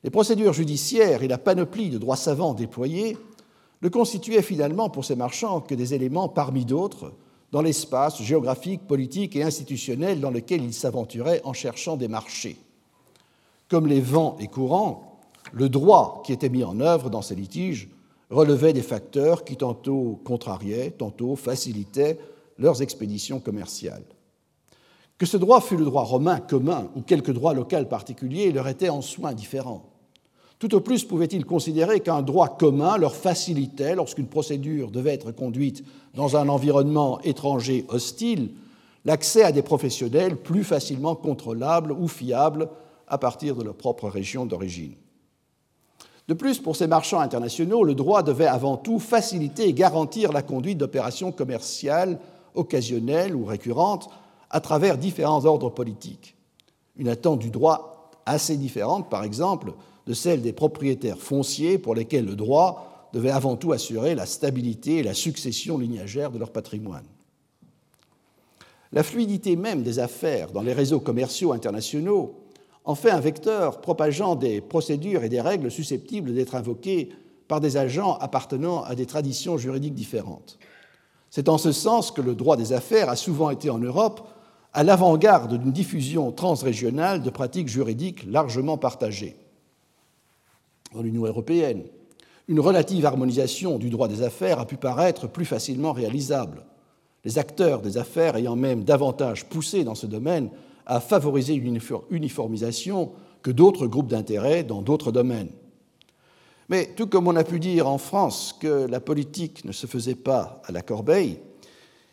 [0.03, 3.17] Les procédures judiciaires et la panoplie de droits savants déployés
[3.81, 7.13] ne constituaient finalement pour ces marchands que des éléments parmi d'autres
[7.51, 12.57] dans l'espace géographique, politique et institutionnel dans lequel ils s'aventuraient en cherchant des marchés.
[13.69, 15.19] Comme les vents et courants,
[15.53, 17.89] le droit qui était mis en œuvre dans ces litiges
[18.29, 22.19] relevait des facteurs qui tantôt contrariaient, tantôt facilitaient
[22.57, 24.03] leurs expéditions commerciales.
[25.17, 28.89] Que ce droit fût le droit romain commun ou quelque droit local particulier leur était
[28.89, 29.89] en soin différent.
[30.59, 35.83] Tout au plus pouvaient-ils considérer qu'un droit commun leur facilitait, lorsqu'une procédure devait être conduite
[36.15, 38.51] dans un environnement étranger hostile,
[39.05, 42.69] l'accès à des professionnels plus facilement contrôlables ou fiables
[43.07, 44.95] à partir de leur propre région d'origine.
[46.27, 50.41] De plus, pour ces marchands internationaux, le droit devait avant tout faciliter et garantir la
[50.41, 52.19] conduite d'opérations commerciales
[52.53, 54.09] occasionnelles ou récurrentes
[54.49, 56.35] à travers différents ordres politiques.
[56.97, 59.73] Une attente du droit assez différente, par exemple,
[60.05, 64.97] de celle des propriétaires fonciers pour lesquels le droit devait avant tout assurer la stabilité
[64.97, 67.05] et la succession lignagère de leur patrimoine.
[68.91, 72.46] La fluidité même des affaires dans les réseaux commerciaux internationaux
[72.87, 77.09] en fait un vecteur propageant des procédures et des règles susceptibles d'être invoquées
[77.49, 80.57] par des agents appartenant à des traditions juridiques différentes.
[81.29, 84.29] C'est en ce sens que le droit des affaires a souvent été en Europe
[84.73, 89.35] à l'avant-garde d'une diffusion transrégionale de pratiques juridiques largement partagées.
[90.93, 91.83] Dans l'Union européenne,
[92.47, 96.63] une relative harmonisation du droit des affaires a pu paraître plus facilement réalisable,
[97.25, 100.49] les acteurs des affaires ayant même davantage poussé dans ce domaine
[100.87, 101.79] à favoriser une
[102.09, 103.11] uniformisation
[103.43, 105.51] que d'autres groupes d'intérêt dans d'autres domaines.
[106.69, 110.15] Mais tout comme on a pu dire en France que la politique ne se faisait
[110.15, 111.39] pas à la corbeille,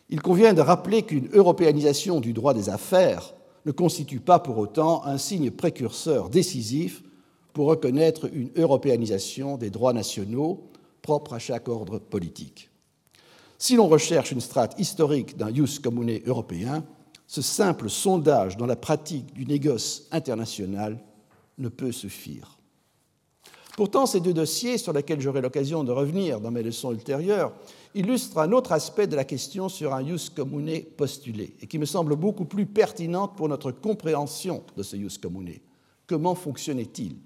[0.09, 3.33] il convient de rappeler qu'une européanisation du droit des affaires
[3.65, 7.01] ne constitue pas pour autant un signe précurseur décisif
[7.53, 10.69] pour reconnaître une européanisation des droits nationaux
[11.01, 12.69] propres à chaque ordre politique.
[13.57, 16.83] Si l'on recherche une strate historique d'un jus commune européen,
[17.27, 20.99] ce simple sondage dans la pratique du négoce international
[21.57, 22.57] ne peut suffire.
[23.75, 27.51] Pourtant, ces deux dossiers, sur lesquels j'aurai l'occasion de revenir dans mes leçons ultérieures,
[27.93, 31.85] illustrent un autre aspect de la question sur un jus commune postulé, et qui me
[31.85, 35.59] semble beaucoup plus pertinente pour notre compréhension de ce jus commune.
[36.07, 37.17] Comment fonctionnait-il?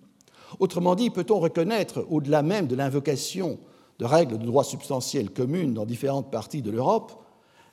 [0.59, 3.59] Autrement dit, peut-on reconnaître, au-delà même de l'invocation
[3.99, 7.23] de règles de droit substantiel communes dans différentes parties de l'Europe,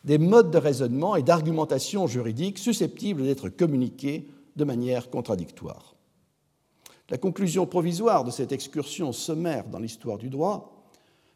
[0.07, 5.97] des modes de raisonnement et d'argumentation juridique susceptibles d'être communiqués de manière contradictoire.
[7.11, 10.91] La conclusion provisoire de cette excursion sommaire dans l'histoire du droit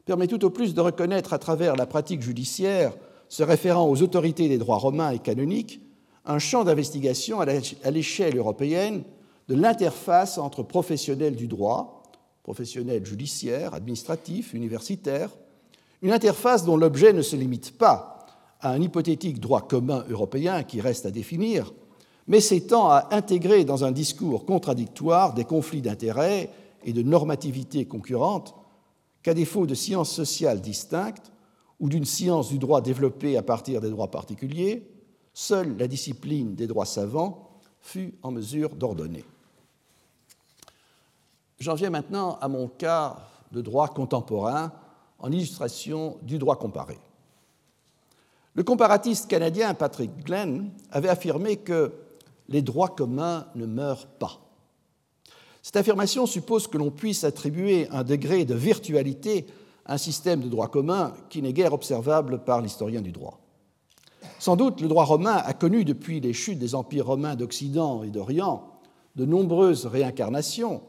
[0.04, 2.96] permet tout au plus de reconnaître à travers la pratique judiciaire
[3.28, 5.80] se référant aux autorités des droits romains et canoniques
[6.24, 9.02] un champ d'investigation à l'échelle européenne
[9.48, 12.02] de l'interface entre professionnels du droit,
[12.42, 15.30] professionnels judiciaires, administratifs, universitaires,
[16.02, 18.19] une interface dont l'objet ne se limite pas
[18.60, 21.72] à un hypothétique droit commun européen qui reste à définir,
[22.26, 26.50] mais s'étend à intégrer dans un discours contradictoire des conflits d'intérêts
[26.84, 28.54] et de normativités concurrentes
[29.22, 31.32] qu'à défaut de sciences sociales distinctes
[31.78, 34.86] ou d'une science du droit développée à partir des droits particuliers,
[35.32, 39.24] seule la discipline des droits savants fut en mesure d'ordonner.
[41.58, 43.16] J'en viens maintenant à mon cas
[43.52, 44.72] de droit contemporain
[45.18, 46.98] en illustration du droit comparé.
[48.54, 51.92] Le comparatiste canadien Patrick Glenn avait affirmé que
[52.48, 54.40] les droits communs ne meurent pas.
[55.62, 59.46] Cette affirmation suppose que l'on puisse attribuer un degré de virtualité
[59.86, 63.38] à un système de droit commun qui n'est guère observable par l'historien du droit.
[64.38, 68.10] Sans doute, le droit romain a connu depuis les chutes des empires romains d'Occident et
[68.10, 68.66] d'Orient
[69.16, 70.82] de nombreuses réincarnations,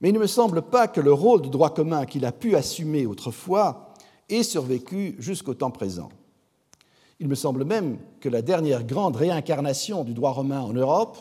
[0.00, 2.56] mais il ne me semble pas que le rôle de droit commun qu'il a pu
[2.56, 3.92] assumer autrefois
[4.28, 6.08] ait survécu jusqu'au temps présent.
[7.20, 11.18] Il me semble même que la dernière grande réincarnation du droit romain en Europe,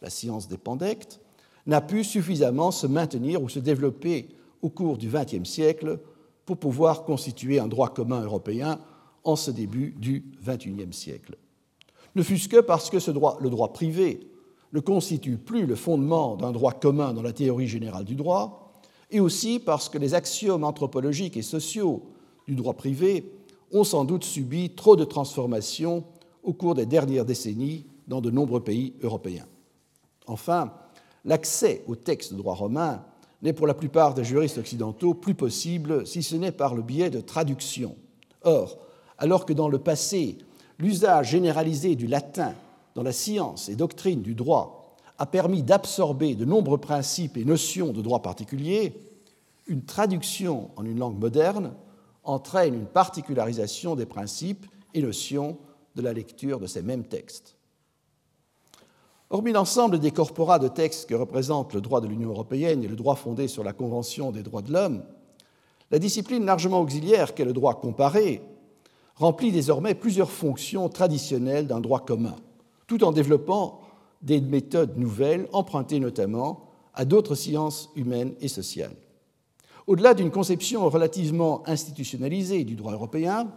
[0.00, 1.20] la science des pandectes,
[1.66, 4.28] n'a pu suffisamment se maintenir ou se développer
[4.62, 6.00] au cours du XXe siècle
[6.46, 8.80] pour pouvoir constituer un droit commun européen
[9.24, 11.36] en ce début du XXIe siècle.
[12.14, 14.28] Ne fût-ce que parce que ce droit, le droit privé
[14.72, 18.72] ne constitue plus le fondement d'un droit commun dans la théorie générale du droit,
[19.10, 22.02] et aussi parce que les axiomes anthropologiques et sociaux
[22.48, 23.30] du droit privé
[23.72, 26.04] ont sans doute subi trop de transformations
[26.42, 29.46] au cours des dernières décennies dans de nombreux pays européens.
[30.26, 30.72] Enfin,
[31.24, 33.02] l'accès aux textes de droit romain
[33.42, 37.10] n'est pour la plupart des juristes occidentaux plus possible si ce n'est par le biais
[37.10, 37.96] de traductions.
[38.42, 38.78] Or,
[39.18, 40.38] alors que dans le passé,
[40.78, 42.54] l'usage généralisé du latin
[42.94, 47.92] dans la science et doctrine du droit a permis d'absorber de nombreux principes et notions
[47.92, 48.94] de droit particulier,
[49.66, 51.72] une traduction en une langue moderne
[52.24, 55.58] entraîne une particularisation des principes et notions
[55.94, 57.56] de la lecture de ces mêmes textes.
[59.30, 62.96] Hormis l'ensemble des corporats de textes que représentent le droit de l'Union européenne et le
[62.96, 65.02] droit fondé sur la Convention des droits de l'homme,
[65.90, 68.42] la discipline largement auxiliaire qu'est le droit comparé
[69.16, 72.36] remplit désormais plusieurs fonctions traditionnelles d'un droit commun,
[72.86, 73.80] tout en développant
[74.22, 78.96] des méthodes nouvelles empruntées notamment à d'autres sciences humaines et sociales.
[79.86, 83.48] Au-delà d'une conception relativement institutionnalisée du droit européen,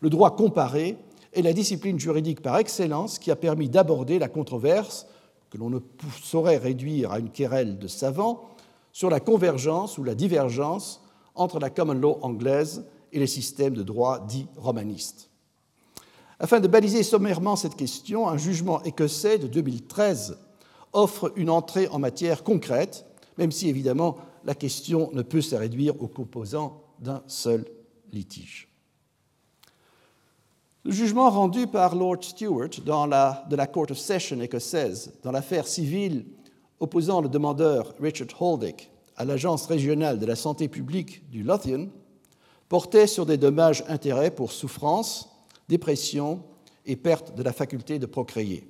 [0.00, 0.96] le droit comparé
[1.32, 5.06] est la discipline juridique par excellence qui a permis d'aborder la controverse,
[5.50, 5.80] que l'on ne
[6.22, 8.48] saurait réduire à une querelle de savants,
[8.92, 11.02] sur la convergence ou la divergence
[11.34, 15.30] entre la common law anglaise et les systèmes de droit dits romanistes.
[16.38, 20.38] Afin de baliser sommairement cette question, un jugement écossais de 2013
[20.92, 23.06] offre une entrée en matière concrète,
[23.38, 27.64] même si évidemment la question ne peut se réduire aux composants d'un seul
[28.12, 28.68] litige.
[30.84, 36.26] Le jugement rendu par Lord Stewart de la Court of Session écossaise dans l'affaire civile
[36.80, 41.86] opposant le demandeur Richard Holdick à l'Agence régionale de la santé publique du Lothian
[42.68, 45.28] portait sur des dommages-intérêts pour souffrance,
[45.68, 46.42] dépression
[46.84, 48.66] et perte de la faculté de procréer.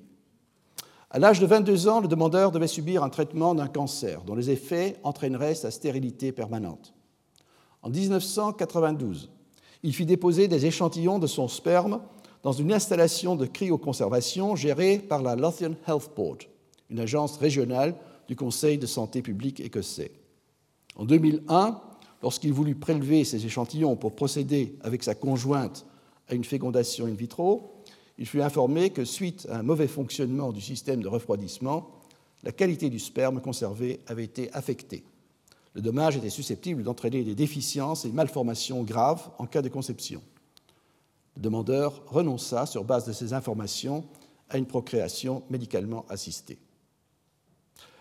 [1.15, 4.49] À l'âge de 22 ans, le demandeur devait subir un traitement d'un cancer dont les
[4.49, 6.95] effets entraîneraient sa stérilité permanente.
[7.83, 9.31] En 1992,
[9.83, 12.01] il fit déposer des échantillons de son sperme
[12.43, 16.45] dans une installation de cryoconservation gérée par la Lothian Health Board,
[16.89, 17.95] une agence régionale
[18.27, 20.13] du Conseil de santé publique écossais.
[20.97, 21.79] En 2001,
[22.23, 25.85] lorsqu'il voulut prélever ces échantillons pour procéder avec sa conjointe
[26.29, 27.82] à une fécondation in vitro,
[28.19, 31.91] il fut informé que, suite à un mauvais fonctionnement du système de refroidissement,
[32.43, 35.05] la qualité du sperme conservé avait été affectée.
[35.75, 40.23] Le dommage était susceptible d'entraîner des déficiences et malformations graves en cas de conception.
[41.37, 44.05] Le demandeur renonça, sur base de ces informations,
[44.51, 46.59] à une procréation médicalement assistée.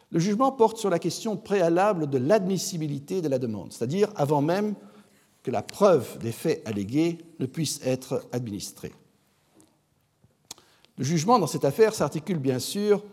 [0.09, 4.75] Le jugement porte sur la question préalable de l'admissibilité de la demande, c'est-à-dire avant même
[5.43, 8.91] que la preuve des faits allégués ne puisse être administrée.
[11.01, 13.03] Le jugement dans cette affaire s'articule bien sûr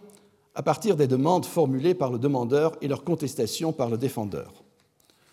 [0.54, 4.52] à partir des demandes formulées par le demandeur et leur contestation par le défendeur.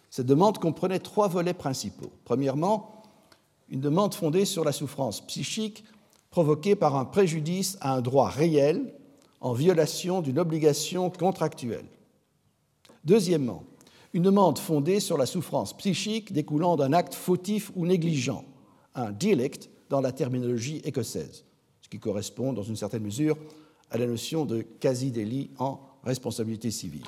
[0.09, 2.13] Cette demande comprenait trois volets principaux.
[2.23, 3.03] Premièrement,
[3.67, 5.83] une demande fondée sur la souffrance psychique
[6.29, 8.95] provoquée par un préjudice à un droit réel
[9.41, 11.89] en violation d'une obligation contractuelle.
[13.03, 13.65] Deuxièmement,
[14.13, 18.45] une demande fondée sur la souffrance psychique découlant d'un acte fautif ou négligent,
[18.93, 21.43] un delict dans la terminologie écossaise,
[21.85, 23.37] ce qui correspond dans une certaine mesure
[23.91, 27.05] à la notion de quasi-délit en responsabilité civile.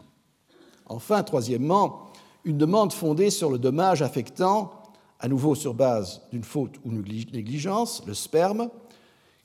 [0.85, 2.11] Enfin, troisièmement,
[2.45, 4.71] une demande fondée sur le dommage affectant,
[5.19, 8.69] à nouveau sur base d'une faute ou négligence, le sperme,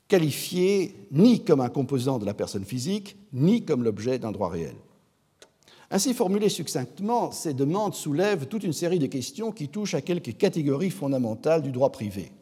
[0.07, 4.77] qualifié ni comme un composant de la personne physique, ni comme l'objet d'un droit réel.
[5.91, 10.37] Ainsi formulées succinctement, ces demandes soulèvent toute une série de questions qui touchent à quelques
[10.37, 12.33] catégories fondamentales du droit privé.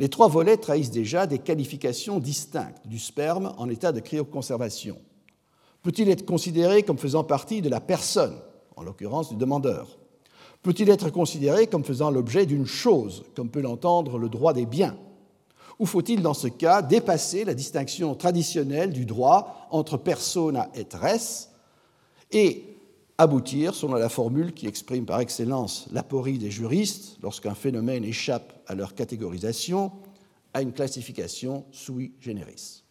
[0.00, 4.96] Les trois volets trahissent déjà des qualifications distinctes du sperme en état de cryoconservation.
[5.82, 8.38] Peut-il être considéré comme faisant partie de la personne,
[8.76, 9.98] en l'occurrence du demandeur
[10.62, 14.96] Peut-il être considéré comme faisant l'objet d'une chose, comme peut l'entendre le droit des biens
[15.78, 21.50] Ou faut-il dans ce cas dépasser la distinction traditionnelle du droit entre persona et res
[22.32, 22.69] et
[23.20, 28.74] aboutir, selon la formule qui exprime par excellence l'aporie des juristes lorsqu'un phénomène échappe à
[28.74, 29.92] leur catégorisation,
[30.54, 32.82] à une classification sui generis.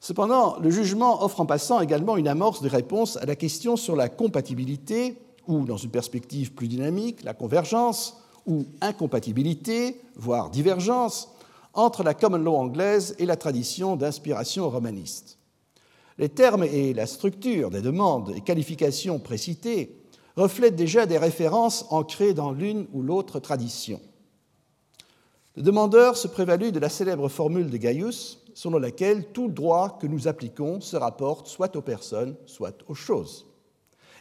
[0.00, 3.94] Cependant, le jugement offre en passant également une amorce de réponse à la question sur
[3.94, 5.16] la compatibilité,
[5.46, 11.28] ou dans une perspective plus dynamique, la convergence, ou incompatibilité, voire divergence,
[11.74, 15.38] entre la common law anglaise et la tradition d'inspiration romaniste.
[16.18, 19.96] Les termes et la structure des demandes et qualifications précitées
[20.36, 24.00] reflètent déjà des références ancrées dans l'une ou l'autre tradition.
[25.56, 30.06] Le demandeur se prévalut de la célèbre formule de Gaius, selon laquelle tout droit que
[30.06, 33.46] nous appliquons se rapporte soit aux personnes, soit aux choses,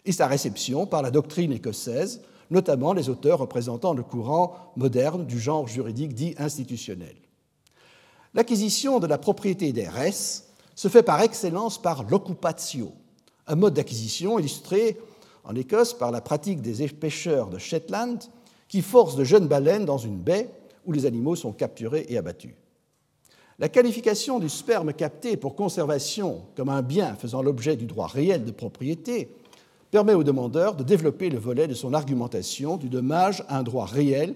[0.05, 5.39] et sa réception par la doctrine écossaise, notamment les auteurs représentant le courant moderne du
[5.39, 7.15] genre juridique dit institutionnel.
[8.33, 10.43] L'acquisition de la propriété des res
[10.81, 12.91] se fait par excellence par l'occupatio,
[13.45, 14.97] un mode d'acquisition illustré
[15.43, 18.17] en Écosse par la pratique des pêcheurs de Shetland
[18.67, 20.49] qui forcent de jeunes baleines dans une baie
[20.87, 22.55] où les animaux sont capturés et abattus.
[23.59, 28.43] La qualification du sperme capté pour conservation comme un bien faisant l'objet du droit réel
[28.43, 29.29] de propriété
[29.91, 33.85] permet au demandeur de développer le volet de son argumentation du dommage à un droit
[33.85, 34.33] réel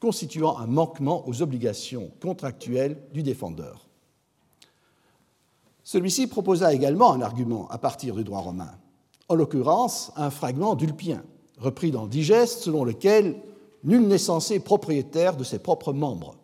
[0.00, 3.83] constituant un manquement aux obligations contractuelles du défendeur.
[5.84, 8.72] Celui-ci proposa également un argument à partir du droit romain,
[9.28, 11.22] en l'occurrence un fragment d'Ulpien,
[11.58, 13.36] repris dans le digeste, selon lequel
[13.84, 16.36] nul n'est censé propriétaire de ses propres membres.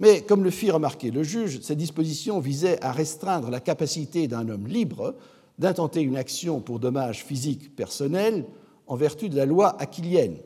[0.00, 4.48] Mais comme le fit remarquer le juge, ces dispositions visaient à restreindre la capacité d'un
[4.48, 5.14] homme libre
[5.58, 8.44] d'intenter une action pour dommage physique personnel
[8.86, 10.36] en vertu de la loi aquilienne.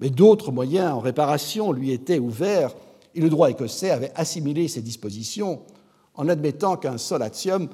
[0.00, 2.74] Mais d'autres moyens en réparation lui étaient ouverts
[3.14, 5.60] et le droit écossais avait assimilé ces dispositions
[6.18, 7.68] en admettant qu'un seul axiome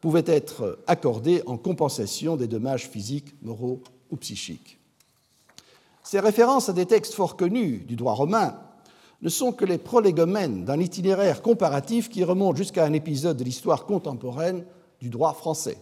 [0.00, 3.80] pouvait être accordé en compensation des dommages physiques, moraux
[4.10, 4.78] ou psychiques.
[6.02, 8.58] Ces références à des textes fort connus du droit romain
[9.22, 13.86] ne sont que les prolégomènes d'un itinéraire comparatif qui remonte jusqu'à un épisode de l'histoire
[13.86, 14.64] contemporaine
[15.00, 15.78] du droit français.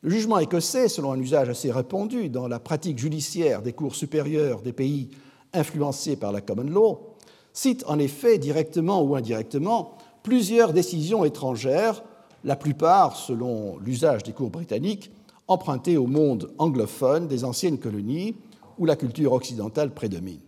[0.00, 4.62] Le jugement écossais, selon un usage assez répandu dans la pratique judiciaire des cours supérieures
[4.62, 5.10] des pays
[5.52, 7.16] influencés par la common law,
[7.52, 12.02] cite en effet directement ou indirectement plusieurs décisions étrangères,
[12.42, 15.12] la plupart, selon l'usage des cours britanniques,
[15.46, 18.34] empruntées au monde anglophone des anciennes colonies
[18.78, 20.40] où la culture occidentale prédomine.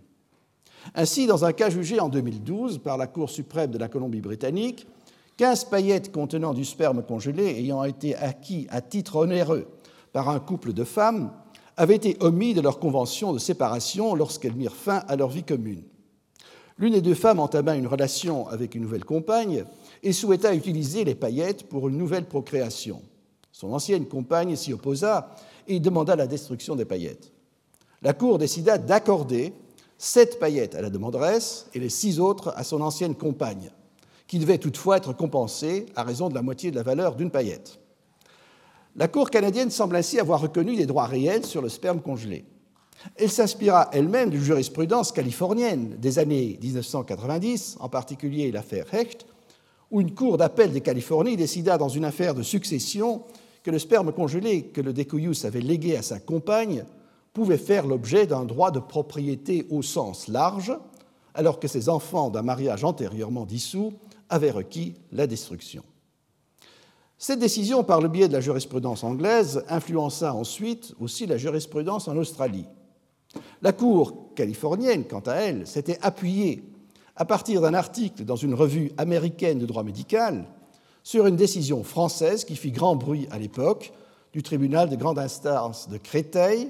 [0.95, 4.87] Ainsi, dans un cas jugé en 2012 par la Cour suprême de la Colombie-Britannique,
[5.37, 9.66] 15 paillettes contenant du sperme congelé ayant été acquis à titre onéreux
[10.12, 11.31] par un couple de femmes
[11.77, 15.83] avaient été omis de leur convention de séparation lorsqu'elles mirent fin à leur vie commune.
[16.79, 19.64] L'une des deux femmes entama une relation avec une nouvelle compagne
[20.03, 23.01] et souhaita utiliser les paillettes pour une nouvelle procréation.
[23.51, 25.35] Son ancienne compagne s'y opposa
[25.66, 27.33] et demanda la destruction des paillettes.
[28.03, 29.55] La Cour décida d'accorder
[29.97, 33.70] sept paillettes à la demanderesse et les six autres à son ancienne compagne,
[34.27, 37.79] qui devait toutefois être compensée à raison de la moitié de la valeur d'une paillette.
[38.97, 42.45] La Cour canadienne semble ainsi avoir reconnu des droits réels sur le sperme congelé.
[43.14, 49.26] Elle s'inspira elle-même de jurisprudence californienne des années 1990, en particulier l'affaire Hecht,
[49.90, 53.22] où une cour d'appel de Californie décida dans une affaire de succession
[53.62, 56.84] que le sperme congelé que le Decoyus avait légué à sa compagne
[57.32, 60.72] pouvait faire l'objet d'un droit de propriété au sens large,
[61.34, 63.92] alors que ses enfants d'un mariage antérieurement dissous
[64.28, 65.82] avaient requis la destruction.
[67.18, 72.16] Cette décision, par le biais de la jurisprudence anglaise, influença ensuite aussi la jurisprudence en
[72.16, 72.66] Australie.
[73.62, 76.62] La Cour californienne, quant à elle, s'était appuyée,
[77.16, 80.44] à partir d'un article dans une revue américaine de droit médical,
[81.02, 83.92] sur une décision française qui fit grand bruit à l'époque
[84.32, 86.68] du tribunal de grande instance de Créteil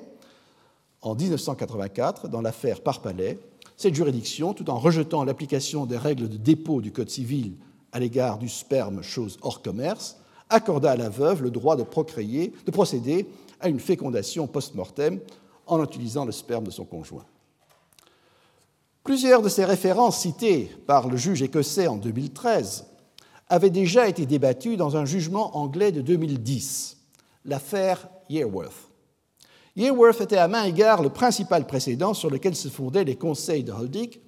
[1.03, 3.39] en 1984 dans l'affaire Parpalais.
[3.77, 7.55] Cette juridiction, tout en rejetant l'application des règles de dépôt du Code civil
[7.93, 10.19] à l'égard du sperme, chose hors commerce,
[10.51, 13.27] accorda à la veuve le droit de, de procéder
[13.61, 15.19] à une fécondation post-mortem
[15.67, 17.27] en utilisant le sperme de son conjoint.
[19.05, 22.87] Plusieurs de ces références citées par le juge écossais en 2013
[23.49, 26.97] avaient déjà été débattues dans un jugement anglais de 2010,
[27.45, 28.91] l'affaire Yearworth.
[29.77, 33.73] Yearworth était à main égard le principal précédent sur lequel se fondaient les conseils de
[33.73, 34.21] Holdick,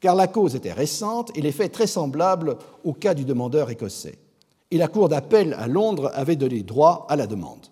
[0.00, 4.18] car la cause était récente et les faits très semblables au cas du demandeur écossais.
[4.70, 7.66] Et la Cour d'appel à Londres avait donné droit à la demande.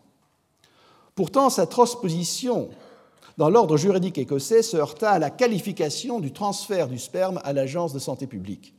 [1.15, 2.71] Pourtant, sa transposition
[3.39, 7.93] dans l'ordre juridique écossais se heurta à la qualification du transfert du sperme à l'Agence
[7.93, 8.75] de santé publique.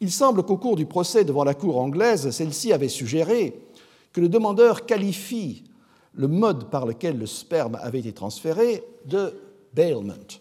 [0.00, 3.60] Il semble qu'au cours du procès devant la Cour anglaise, celle-ci avait suggéré
[4.14, 5.64] que le demandeur qualifie
[6.14, 9.34] le mode par lequel le sperme avait été transféré de
[9.74, 10.40] bailment,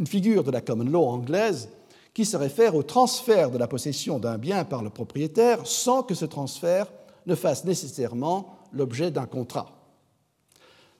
[0.00, 1.68] une figure de la common law anglaise
[2.14, 6.14] qui se réfère au transfert de la possession d'un bien par le propriétaire sans que
[6.14, 6.90] ce transfert
[7.26, 9.70] ne fasse nécessairement l'objet d'un contrat.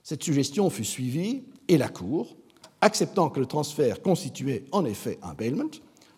[0.03, 2.35] Cette suggestion fut suivie et la Cour,
[2.81, 5.71] acceptant que le transfert constituait en effet un bailment,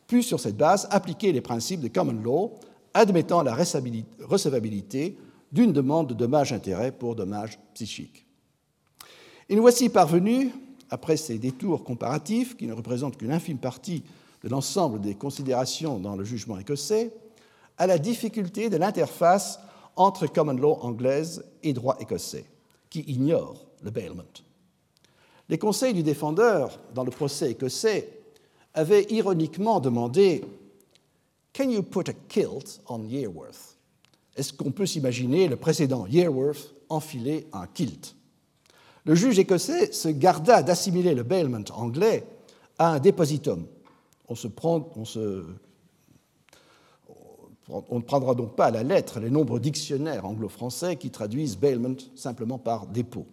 [0.08, 2.56] put sur cette base appliquer les principes de common law,
[2.94, 5.18] admettant la recevabilité
[5.52, 8.26] d'une demande de dommage-intérêt pour dommage psychique.
[9.50, 10.52] Et nous voici parvenus,
[10.90, 14.04] après ces détours comparatifs qui ne représentent qu'une infime partie
[14.44, 17.14] de l'ensemble des considérations dans le jugement écossais,
[17.78, 19.60] à la difficulté de l'interface
[19.96, 22.46] entre common law anglaise et droit écossais,
[22.90, 24.24] qui ignore le bailment.
[25.50, 28.10] Les conseils du défendeur dans le procès écossais
[28.74, 30.44] avaient ironiquement demandé
[31.54, 33.78] Can you put a kilt on Yearworth?
[34.36, 38.16] Est-ce qu'on peut s'imaginer le précédent Yearworth enfiler un kilt?
[39.06, 42.26] Le juge écossais se garda d'assimiler le bailment anglais
[42.78, 43.66] à un dépositum.
[44.28, 44.36] On,
[47.96, 52.58] ne prendra donc pas à la lettre les nombreux dictionnaires anglo-français qui traduisent bailment simplement
[52.58, 53.26] par dépôt.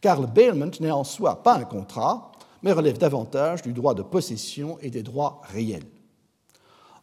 [0.00, 2.32] Car le bailment n'est en soi pas un contrat,
[2.62, 5.86] mais relève davantage du droit de possession et des droits réels.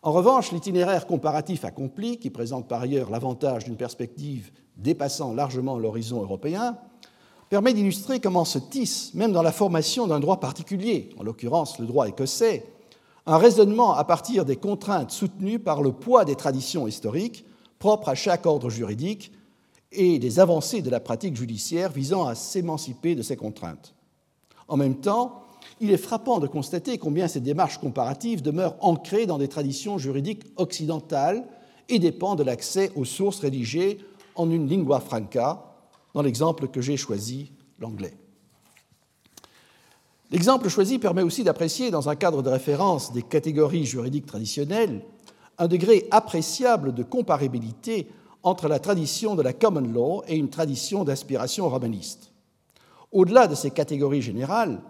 [0.03, 6.21] En revanche, l'itinéraire comparatif accompli, qui présente par ailleurs l'avantage d'une perspective dépassant largement l'horizon
[6.21, 6.77] européen,
[7.49, 11.85] permet d'illustrer comment se tisse, même dans la formation d'un droit particulier, en l'occurrence le
[11.85, 12.65] droit écossais,
[13.25, 17.45] un raisonnement à partir des contraintes soutenues par le poids des traditions historiques
[17.79, 19.31] propres à chaque ordre juridique
[19.95, 23.93] et des avancées de la pratique judiciaire visant à s'émanciper de ces contraintes.
[24.67, 25.43] En même temps,
[25.81, 30.43] il est frappant de constater combien ces démarches comparatives demeurent ancrées dans des traditions juridiques
[30.55, 31.45] occidentales
[31.89, 33.99] et dépendent de l'accès aux sources rédigées
[34.35, 35.75] en une lingua franca,
[36.13, 38.13] dans l'exemple que j'ai choisi, l'anglais.
[40.31, 45.01] L'exemple choisi permet aussi d'apprécier, dans un cadre de référence des catégories juridiques traditionnelles,
[45.57, 48.07] un degré appréciable de comparabilité
[48.45, 52.31] entre la tradition de la common law et une tradition d'inspiration romaniste.
[53.11, 54.81] Au-delà de ces catégories générales,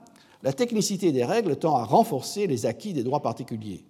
[0.43, 3.85] la technicité des règles tend à renforcer les acquis des droits particuliers.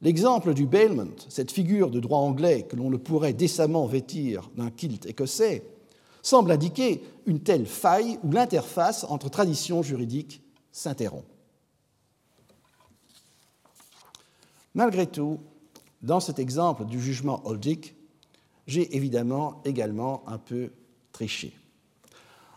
[0.00, 4.70] L'exemple du bailment, cette figure de droit anglais que l'on ne pourrait décemment vêtir d'un
[4.70, 5.64] kilt écossais,
[6.22, 10.42] semble indiquer une telle faille où l'interface entre traditions juridiques
[10.72, 11.26] s'interrompt.
[14.74, 15.40] Malgré tout,
[16.00, 17.94] dans cet exemple du jugement Holdick,
[18.66, 20.70] j'ai évidemment également un peu
[21.12, 21.54] triché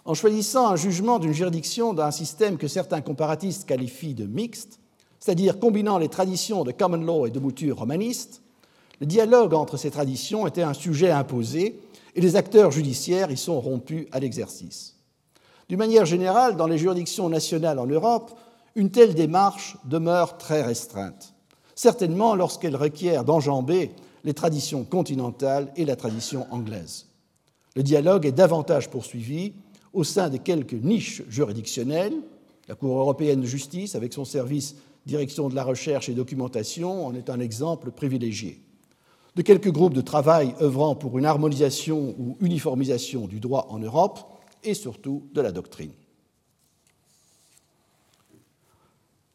[0.06, 4.80] en choisissant un jugement d'une juridiction d'un système que certains comparatistes qualifient de mixte,
[5.20, 8.44] c'est-à-dire combinant les traditions de common law et de mouture romaniste,
[9.02, 11.80] le dialogue entre ces traditions était un sujet imposé
[12.14, 14.96] et les acteurs judiciaires y sont rompus à l'exercice.
[15.68, 18.38] D'une manière générale, dans les juridictions nationales en Europe,
[18.76, 21.34] une telle démarche demeure très restreinte,
[21.74, 23.92] certainement lorsqu'elle requiert d'enjamber
[24.26, 27.06] les traditions continentales et la tradition anglaise.
[27.76, 29.54] Le dialogue est davantage poursuivi
[29.94, 32.16] au sein de quelques niches juridictionnelles,
[32.68, 37.14] la Cour européenne de justice, avec son service direction de la recherche et documentation, en
[37.14, 38.62] est un exemple privilégié.
[39.36, 44.20] de quelques groupes de travail œuvrant pour une harmonisation ou uniformisation du droit en Europe
[44.64, 45.92] et surtout de la doctrine.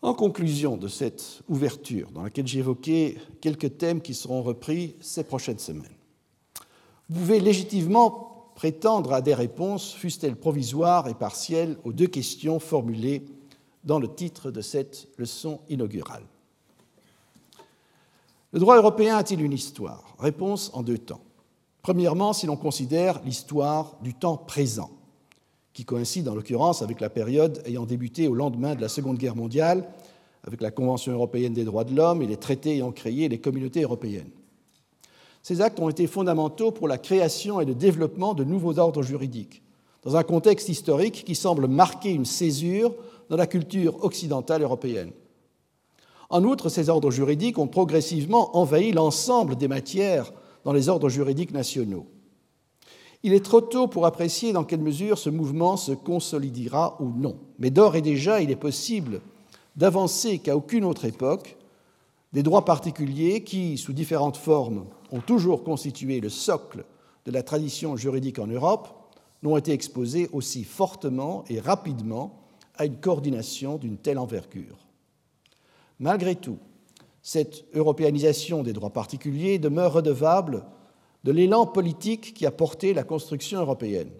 [0.02, 5.24] En conclusion de cette ouverture, dans laquelle j'ai évoqué quelques thèmes qui seront repris ces
[5.24, 5.94] prochaines semaines,
[7.10, 13.24] vous pouvez légitimement prétendre à des réponses, fussent-elles provisoires et partielles, aux deux questions formulées
[13.84, 16.24] dans le titre de cette leçon inaugurale.
[18.52, 20.14] Le droit européen a-t-il une histoire?
[20.18, 21.22] Réponse en deux temps.
[21.82, 24.90] Premièrement, si l'on considère l'histoire du temps présent,
[25.72, 29.36] qui coïncide en l'occurrence avec la période ayant débuté au lendemain de la Seconde Guerre
[29.36, 29.88] mondiale,
[30.44, 33.82] avec la Convention européenne des droits de l'homme et les traités ayant créé les communautés
[33.82, 34.30] européennes.
[35.42, 39.62] Ces actes ont été fondamentaux pour la création et le développement de nouveaux ordres juridiques,
[40.02, 42.94] dans un contexte historique qui semble marquer une césure
[43.28, 45.12] dans la culture occidentale européenne.
[46.30, 50.32] En outre, ces ordres juridiques ont progressivement envahi l'ensemble des matières
[50.64, 52.06] dans les ordres juridiques nationaux.
[53.22, 57.36] Il est trop tôt pour apprécier dans quelle mesure ce mouvement se consolidera ou non,
[57.58, 59.20] mais d'ores et déjà, il est possible
[59.76, 61.56] d'avancer qu'à aucune autre époque,
[62.32, 66.84] des droits particuliers qui, sous différentes formes, ont toujours constitué le socle
[67.26, 68.88] de la tradition juridique en Europe,
[69.42, 72.40] n'ont été exposés aussi fortement et rapidement
[72.76, 74.78] à une coordination d'une telle envergure.
[75.98, 76.58] Malgré tout,
[77.22, 80.64] cette européanisation des droits particuliers demeure redevable
[81.24, 84.10] de l'élan politique qui a porté la construction européenne.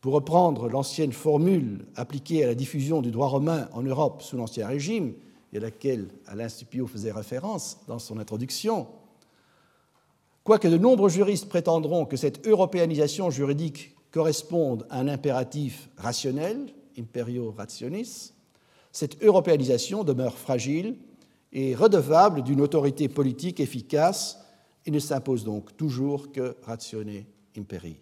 [0.00, 4.66] Pour reprendre l'ancienne formule appliquée à la diffusion du droit romain en Europe sous l'Ancien
[4.66, 5.14] Régime,
[5.52, 8.88] et à laquelle Alain Stupio faisait référence dans son introduction,
[10.42, 16.66] quoique de nombreux juristes prétendront que cette européanisation juridique corresponde à un impératif rationnel,
[16.98, 18.32] imperio rationis,
[18.92, 20.96] cette européanisation demeure fragile
[21.52, 24.43] et redevable d'une autorité politique efficace
[24.86, 27.24] et ne s'impose donc toujours que ratione
[27.56, 27.96] imperi.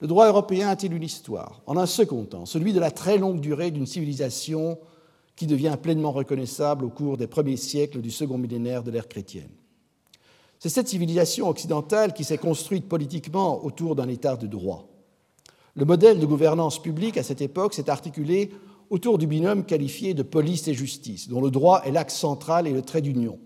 [0.00, 1.62] Le droit européen a-t-il une histoire?
[1.66, 4.78] En un second temps, celui de la très longue durée d'une civilisation
[5.36, 9.50] qui devient pleinement reconnaissable au cours des premiers siècles du second millénaire de l'ère chrétienne.
[10.58, 14.88] C'est cette civilisation occidentale qui s'est construite politiquement autour d'un État de droit.
[15.74, 18.50] Le modèle de gouvernance publique à cette époque s'est articulé
[18.88, 22.72] autour du binôme qualifié de police et justice, dont le droit est l'axe central et
[22.72, 23.38] le trait d'union.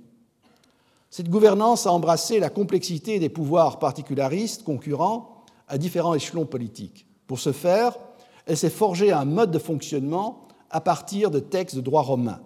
[1.11, 7.07] Cette gouvernance a embrassé la complexité des pouvoirs particularistes concurrents à différents échelons politiques.
[7.27, 7.99] Pour ce faire,
[8.47, 12.41] elle s'est forgée un mode de fonctionnement à partir de textes de droit romain.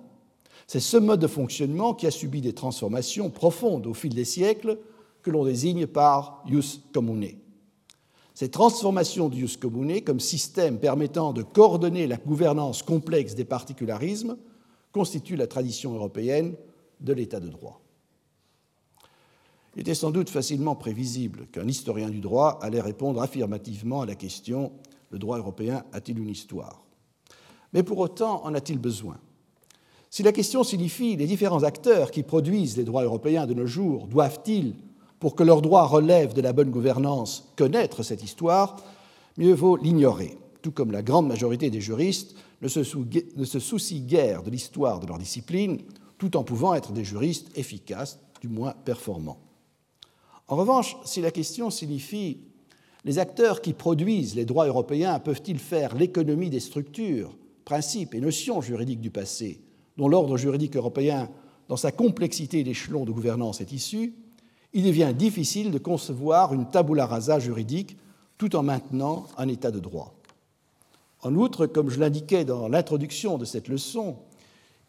[0.66, 4.78] C'est ce mode de fonctionnement qui a subi des transformations profondes au fil des siècles
[5.22, 7.36] que l'on désigne par ius commune.
[8.34, 14.38] Cette transformation du jus commune comme système permettant de coordonner la gouvernance complexe des particularismes
[14.90, 16.54] constitue la tradition européenne
[17.00, 17.83] de l'état de droit.
[19.76, 24.14] Il était sans doute facilement prévisible qu'un historien du droit allait répondre affirmativement à la
[24.14, 24.72] question
[25.10, 26.82] le droit européen a-t-il une histoire?
[27.72, 29.18] Mais pour autant, en a-t-il besoin?
[30.10, 34.06] Si la question signifie les différents acteurs qui produisent les droits européens de nos jours
[34.06, 34.74] doivent-ils
[35.18, 38.76] pour que leurs droits relèvent de la bonne gouvernance, connaître cette histoire,
[39.38, 44.50] mieux vaut l'ignorer, tout comme la grande majorité des juristes ne se, soucient guère de
[44.50, 45.78] l'histoire de leur discipline,
[46.18, 49.40] tout en pouvant être des juristes efficaces, du moins performants.
[50.48, 52.38] En revanche, si la question signifie
[53.04, 58.60] les acteurs qui produisent les droits européens peuvent-ils faire l'économie des structures, principes et notions
[58.60, 59.60] juridiques du passé,
[59.96, 61.30] dont l'ordre juridique européen,
[61.68, 64.14] dans sa complexité d'échelons de gouvernance, est issu,
[64.74, 67.96] il devient difficile de concevoir une tabula rasa juridique
[68.36, 70.14] tout en maintenant un état de droit.
[71.22, 74.16] En outre, comme je l'indiquais dans l'introduction de cette leçon,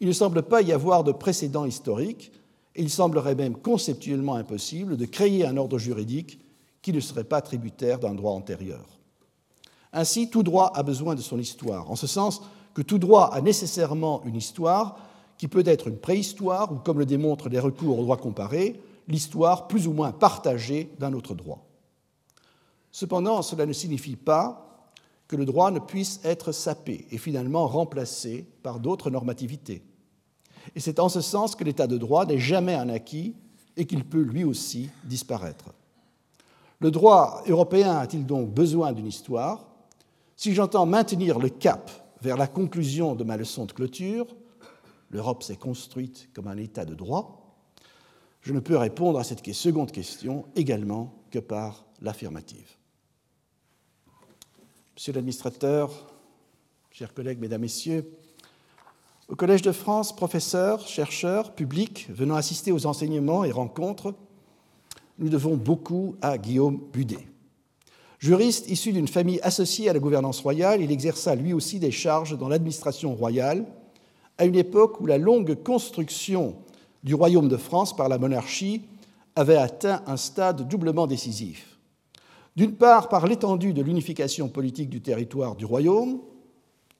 [0.00, 2.32] il ne semble pas y avoir de précédent historique
[2.78, 6.40] il semblerait même conceptuellement impossible de créer un ordre juridique
[6.82, 8.84] qui ne serait pas tributaire d'un droit antérieur.
[9.92, 12.42] Ainsi, tout droit a besoin de son histoire, en ce sens
[12.74, 14.98] que tout droit a nécessairement une histoire
[15.38, 19.68] qui peut être une préhistoire ou, comme le démontrent les recours au droit comparé, l'histoire
[19.68, 21.64] plus ou moins partagée d'un autre droit.
[22.92, 24.66] Cependant, cela ne signifie pas
[25.28, 29.82] que le droit ne puisse être sapé et finalement remplacé par d'autres normativités.
[30.74, 33.34] Et c'est en ce sens que l'état de droit n'est jamais un acquis
[33.76, 35.72] et qu'il peut lui aussi disparaître.
[36.80, 39.66] Le droit européen a-t-il donc besoin d'une histoire?
[40.36, 41.90] Si j'entends maintenir le cap
[42.20, 44.26] vers la conclusion de ma leçon de clôture,
[45.10, 47.42] l'Europe s'est construite comme un état de droit,
[48.42, 52.76] je ne peux répondre à cette seconde question également que par l'affirmative.
[54.94, 55.90] Monsieur l'administrateur,
[56.90, 58.08] chers collègues, mesdames, messieurs,
[59.28, 64.14] Au Collège de France, professeurs, chercheurs, publics venant assister aux enseignements et rencontres,
[65.18, 67.26] nous devons beaucoup à Guillaume Budet.
[68.20, 72.38] Juriste issu d'une famille associée à la gouvernance royale, il exerça lui aussi des charges
[72.38, 73.66] dans l'administration royale,
[74.38, 76.54] à une époque où la longue construction
[77.02, 78.82] du royaume de France par la monarchie
[79.34, 81.78] avait atteint un stade doublement décisif.
[82.54, 86.20] D'une part, par l'étendue de l'unification politique du territoire du royaume,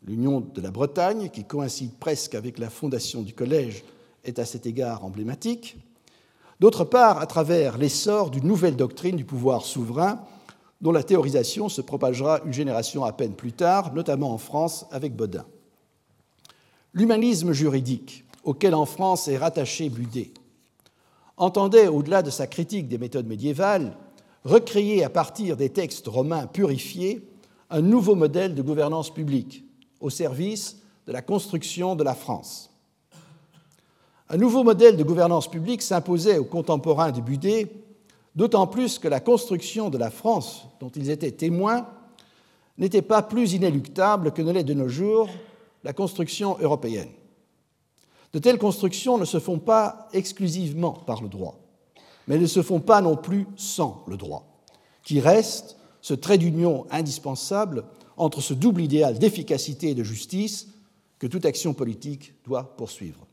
[0.03, 3.85] L'union de la Bretagne, qui coïncide presque avec la fondation du collège,
[4.25, 5.77] est à cet égard emblématique.
[6.61, 10.21] D'autre part, à travers l'essor d'une nouvelle doctrine du pouvoir souverain,
[10.81, 15.15] dont la théorisation se propagera une génération à peine plus tard, notamment en France avec
[15.15, 15.45] Bodin.
[16.93, 20.33] L'humanisme juridique, auquel en France est rattaché Budet,
[21.37, 23.97] entendait, au-delà de sa critique des méthodes médiévales,
[24.45, 27.29] recréer à partir des textes romains purifiés
[27.69, 29.66] un nouveau modèle de gouvernance publique,
[30.01, 32.71] au service de la construction de la France.
[34.29, 37.71] Un nouveau modèle de gouvernance publique s'imposait aux contemporains de Budet,
[38.35, 41.87] d'autant plus que la construction de la France, dont ils étaient témoins,
[42.77, 45.29] n'était pas plus inéluctable que ne l'est de nos jours
[45.85, 47.09] la construction européenne.
[48.33, 51.59] De telles constructions ne se font pas exclusivement par le droit,
[52.27, 54.45] mais ne se font pas non plus sans le droit,
[55.05, 57.85] qui reste ce trait d'union indispensable
[58.17, 60.69] entre ce double idéal d'efficacité et de justice
[61.19, 63.27] que toute action politique doit poursuivre.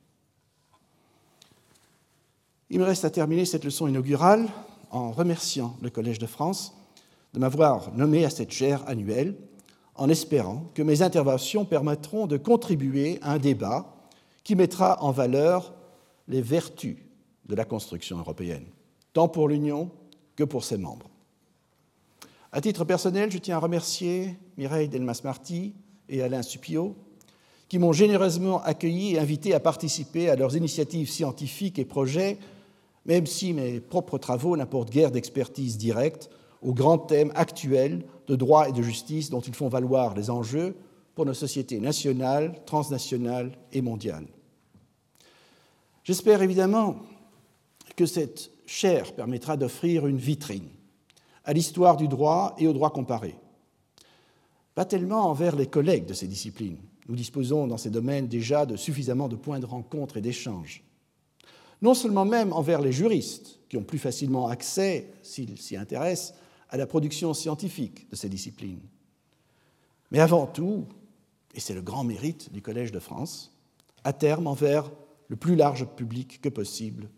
[2.69, 4.47] Il me reste à terminer cette leçon inaugurale
[4.89, 6.73] en remerciant le Collège de France
[7.33, 9.35] de m'avoir nommé à cette chaire annuelle,
[9.95, 13.93] en espérant que mes interventions permettront de contribuer à un débat
[14.43, 15.73] qui mettra en valeur
[16.27, 16.97] les vertus
[17.45, 18.65] de la construction européenne,
[19.13, 19.91] tant pour l'Union
[20.35, 21.09] que pour ses membres.
[22.55, 25.73] À titre personnel, je tiens à remercier Mireille Delmas-Marty
[26.07, 26.95] et Alain Supio,
[27.67, 32.37] qui m'ont généreusement accueilli et invité à participer à leurs initiatives scientifiques et projets,
[33.07, 36.29] même si mes propres travaux n'apportent guère d'expertise directe
[36.61, 40.75] aux grands thèmes actuels de droit et de justice dont ils font valoir les enjeux
[41.15, 44.27] pour nos sociétés nationales, transnationales et mondiales.
[46.03, 46.97] J'espère évidemment
[47.95, 50.69] que cette chaire permettra d'offrir une vitrine
[51.45, 53.35] à l'histoire du droit et au droit comparé.
[54.75, 56.79] Pas tellement envers les collègues de ces disciplines.
[57.07, 60.83] Nous disposons dans ces domaines déjà de suffisamment de points de rencontre et d'échange.
[61.81, 66.33] Non seulement même envers les juristes, qui ont plus facilement accès, s'ils s'y intéressent,
[66.69, 68.81] à la production scientifique de ces disciplines,
[70.13, 70.85] mais avant tout,
[71.55, 73.51] et c'est le grand mérite du Collège de France,
[74.03, 74.91] à terme envers
[75.27, 77.09] le plus large public que possible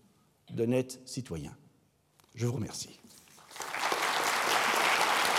[0.54, 1.56] d'honnêtes citoyens.
[2.36, 3.00] Je vous remercie.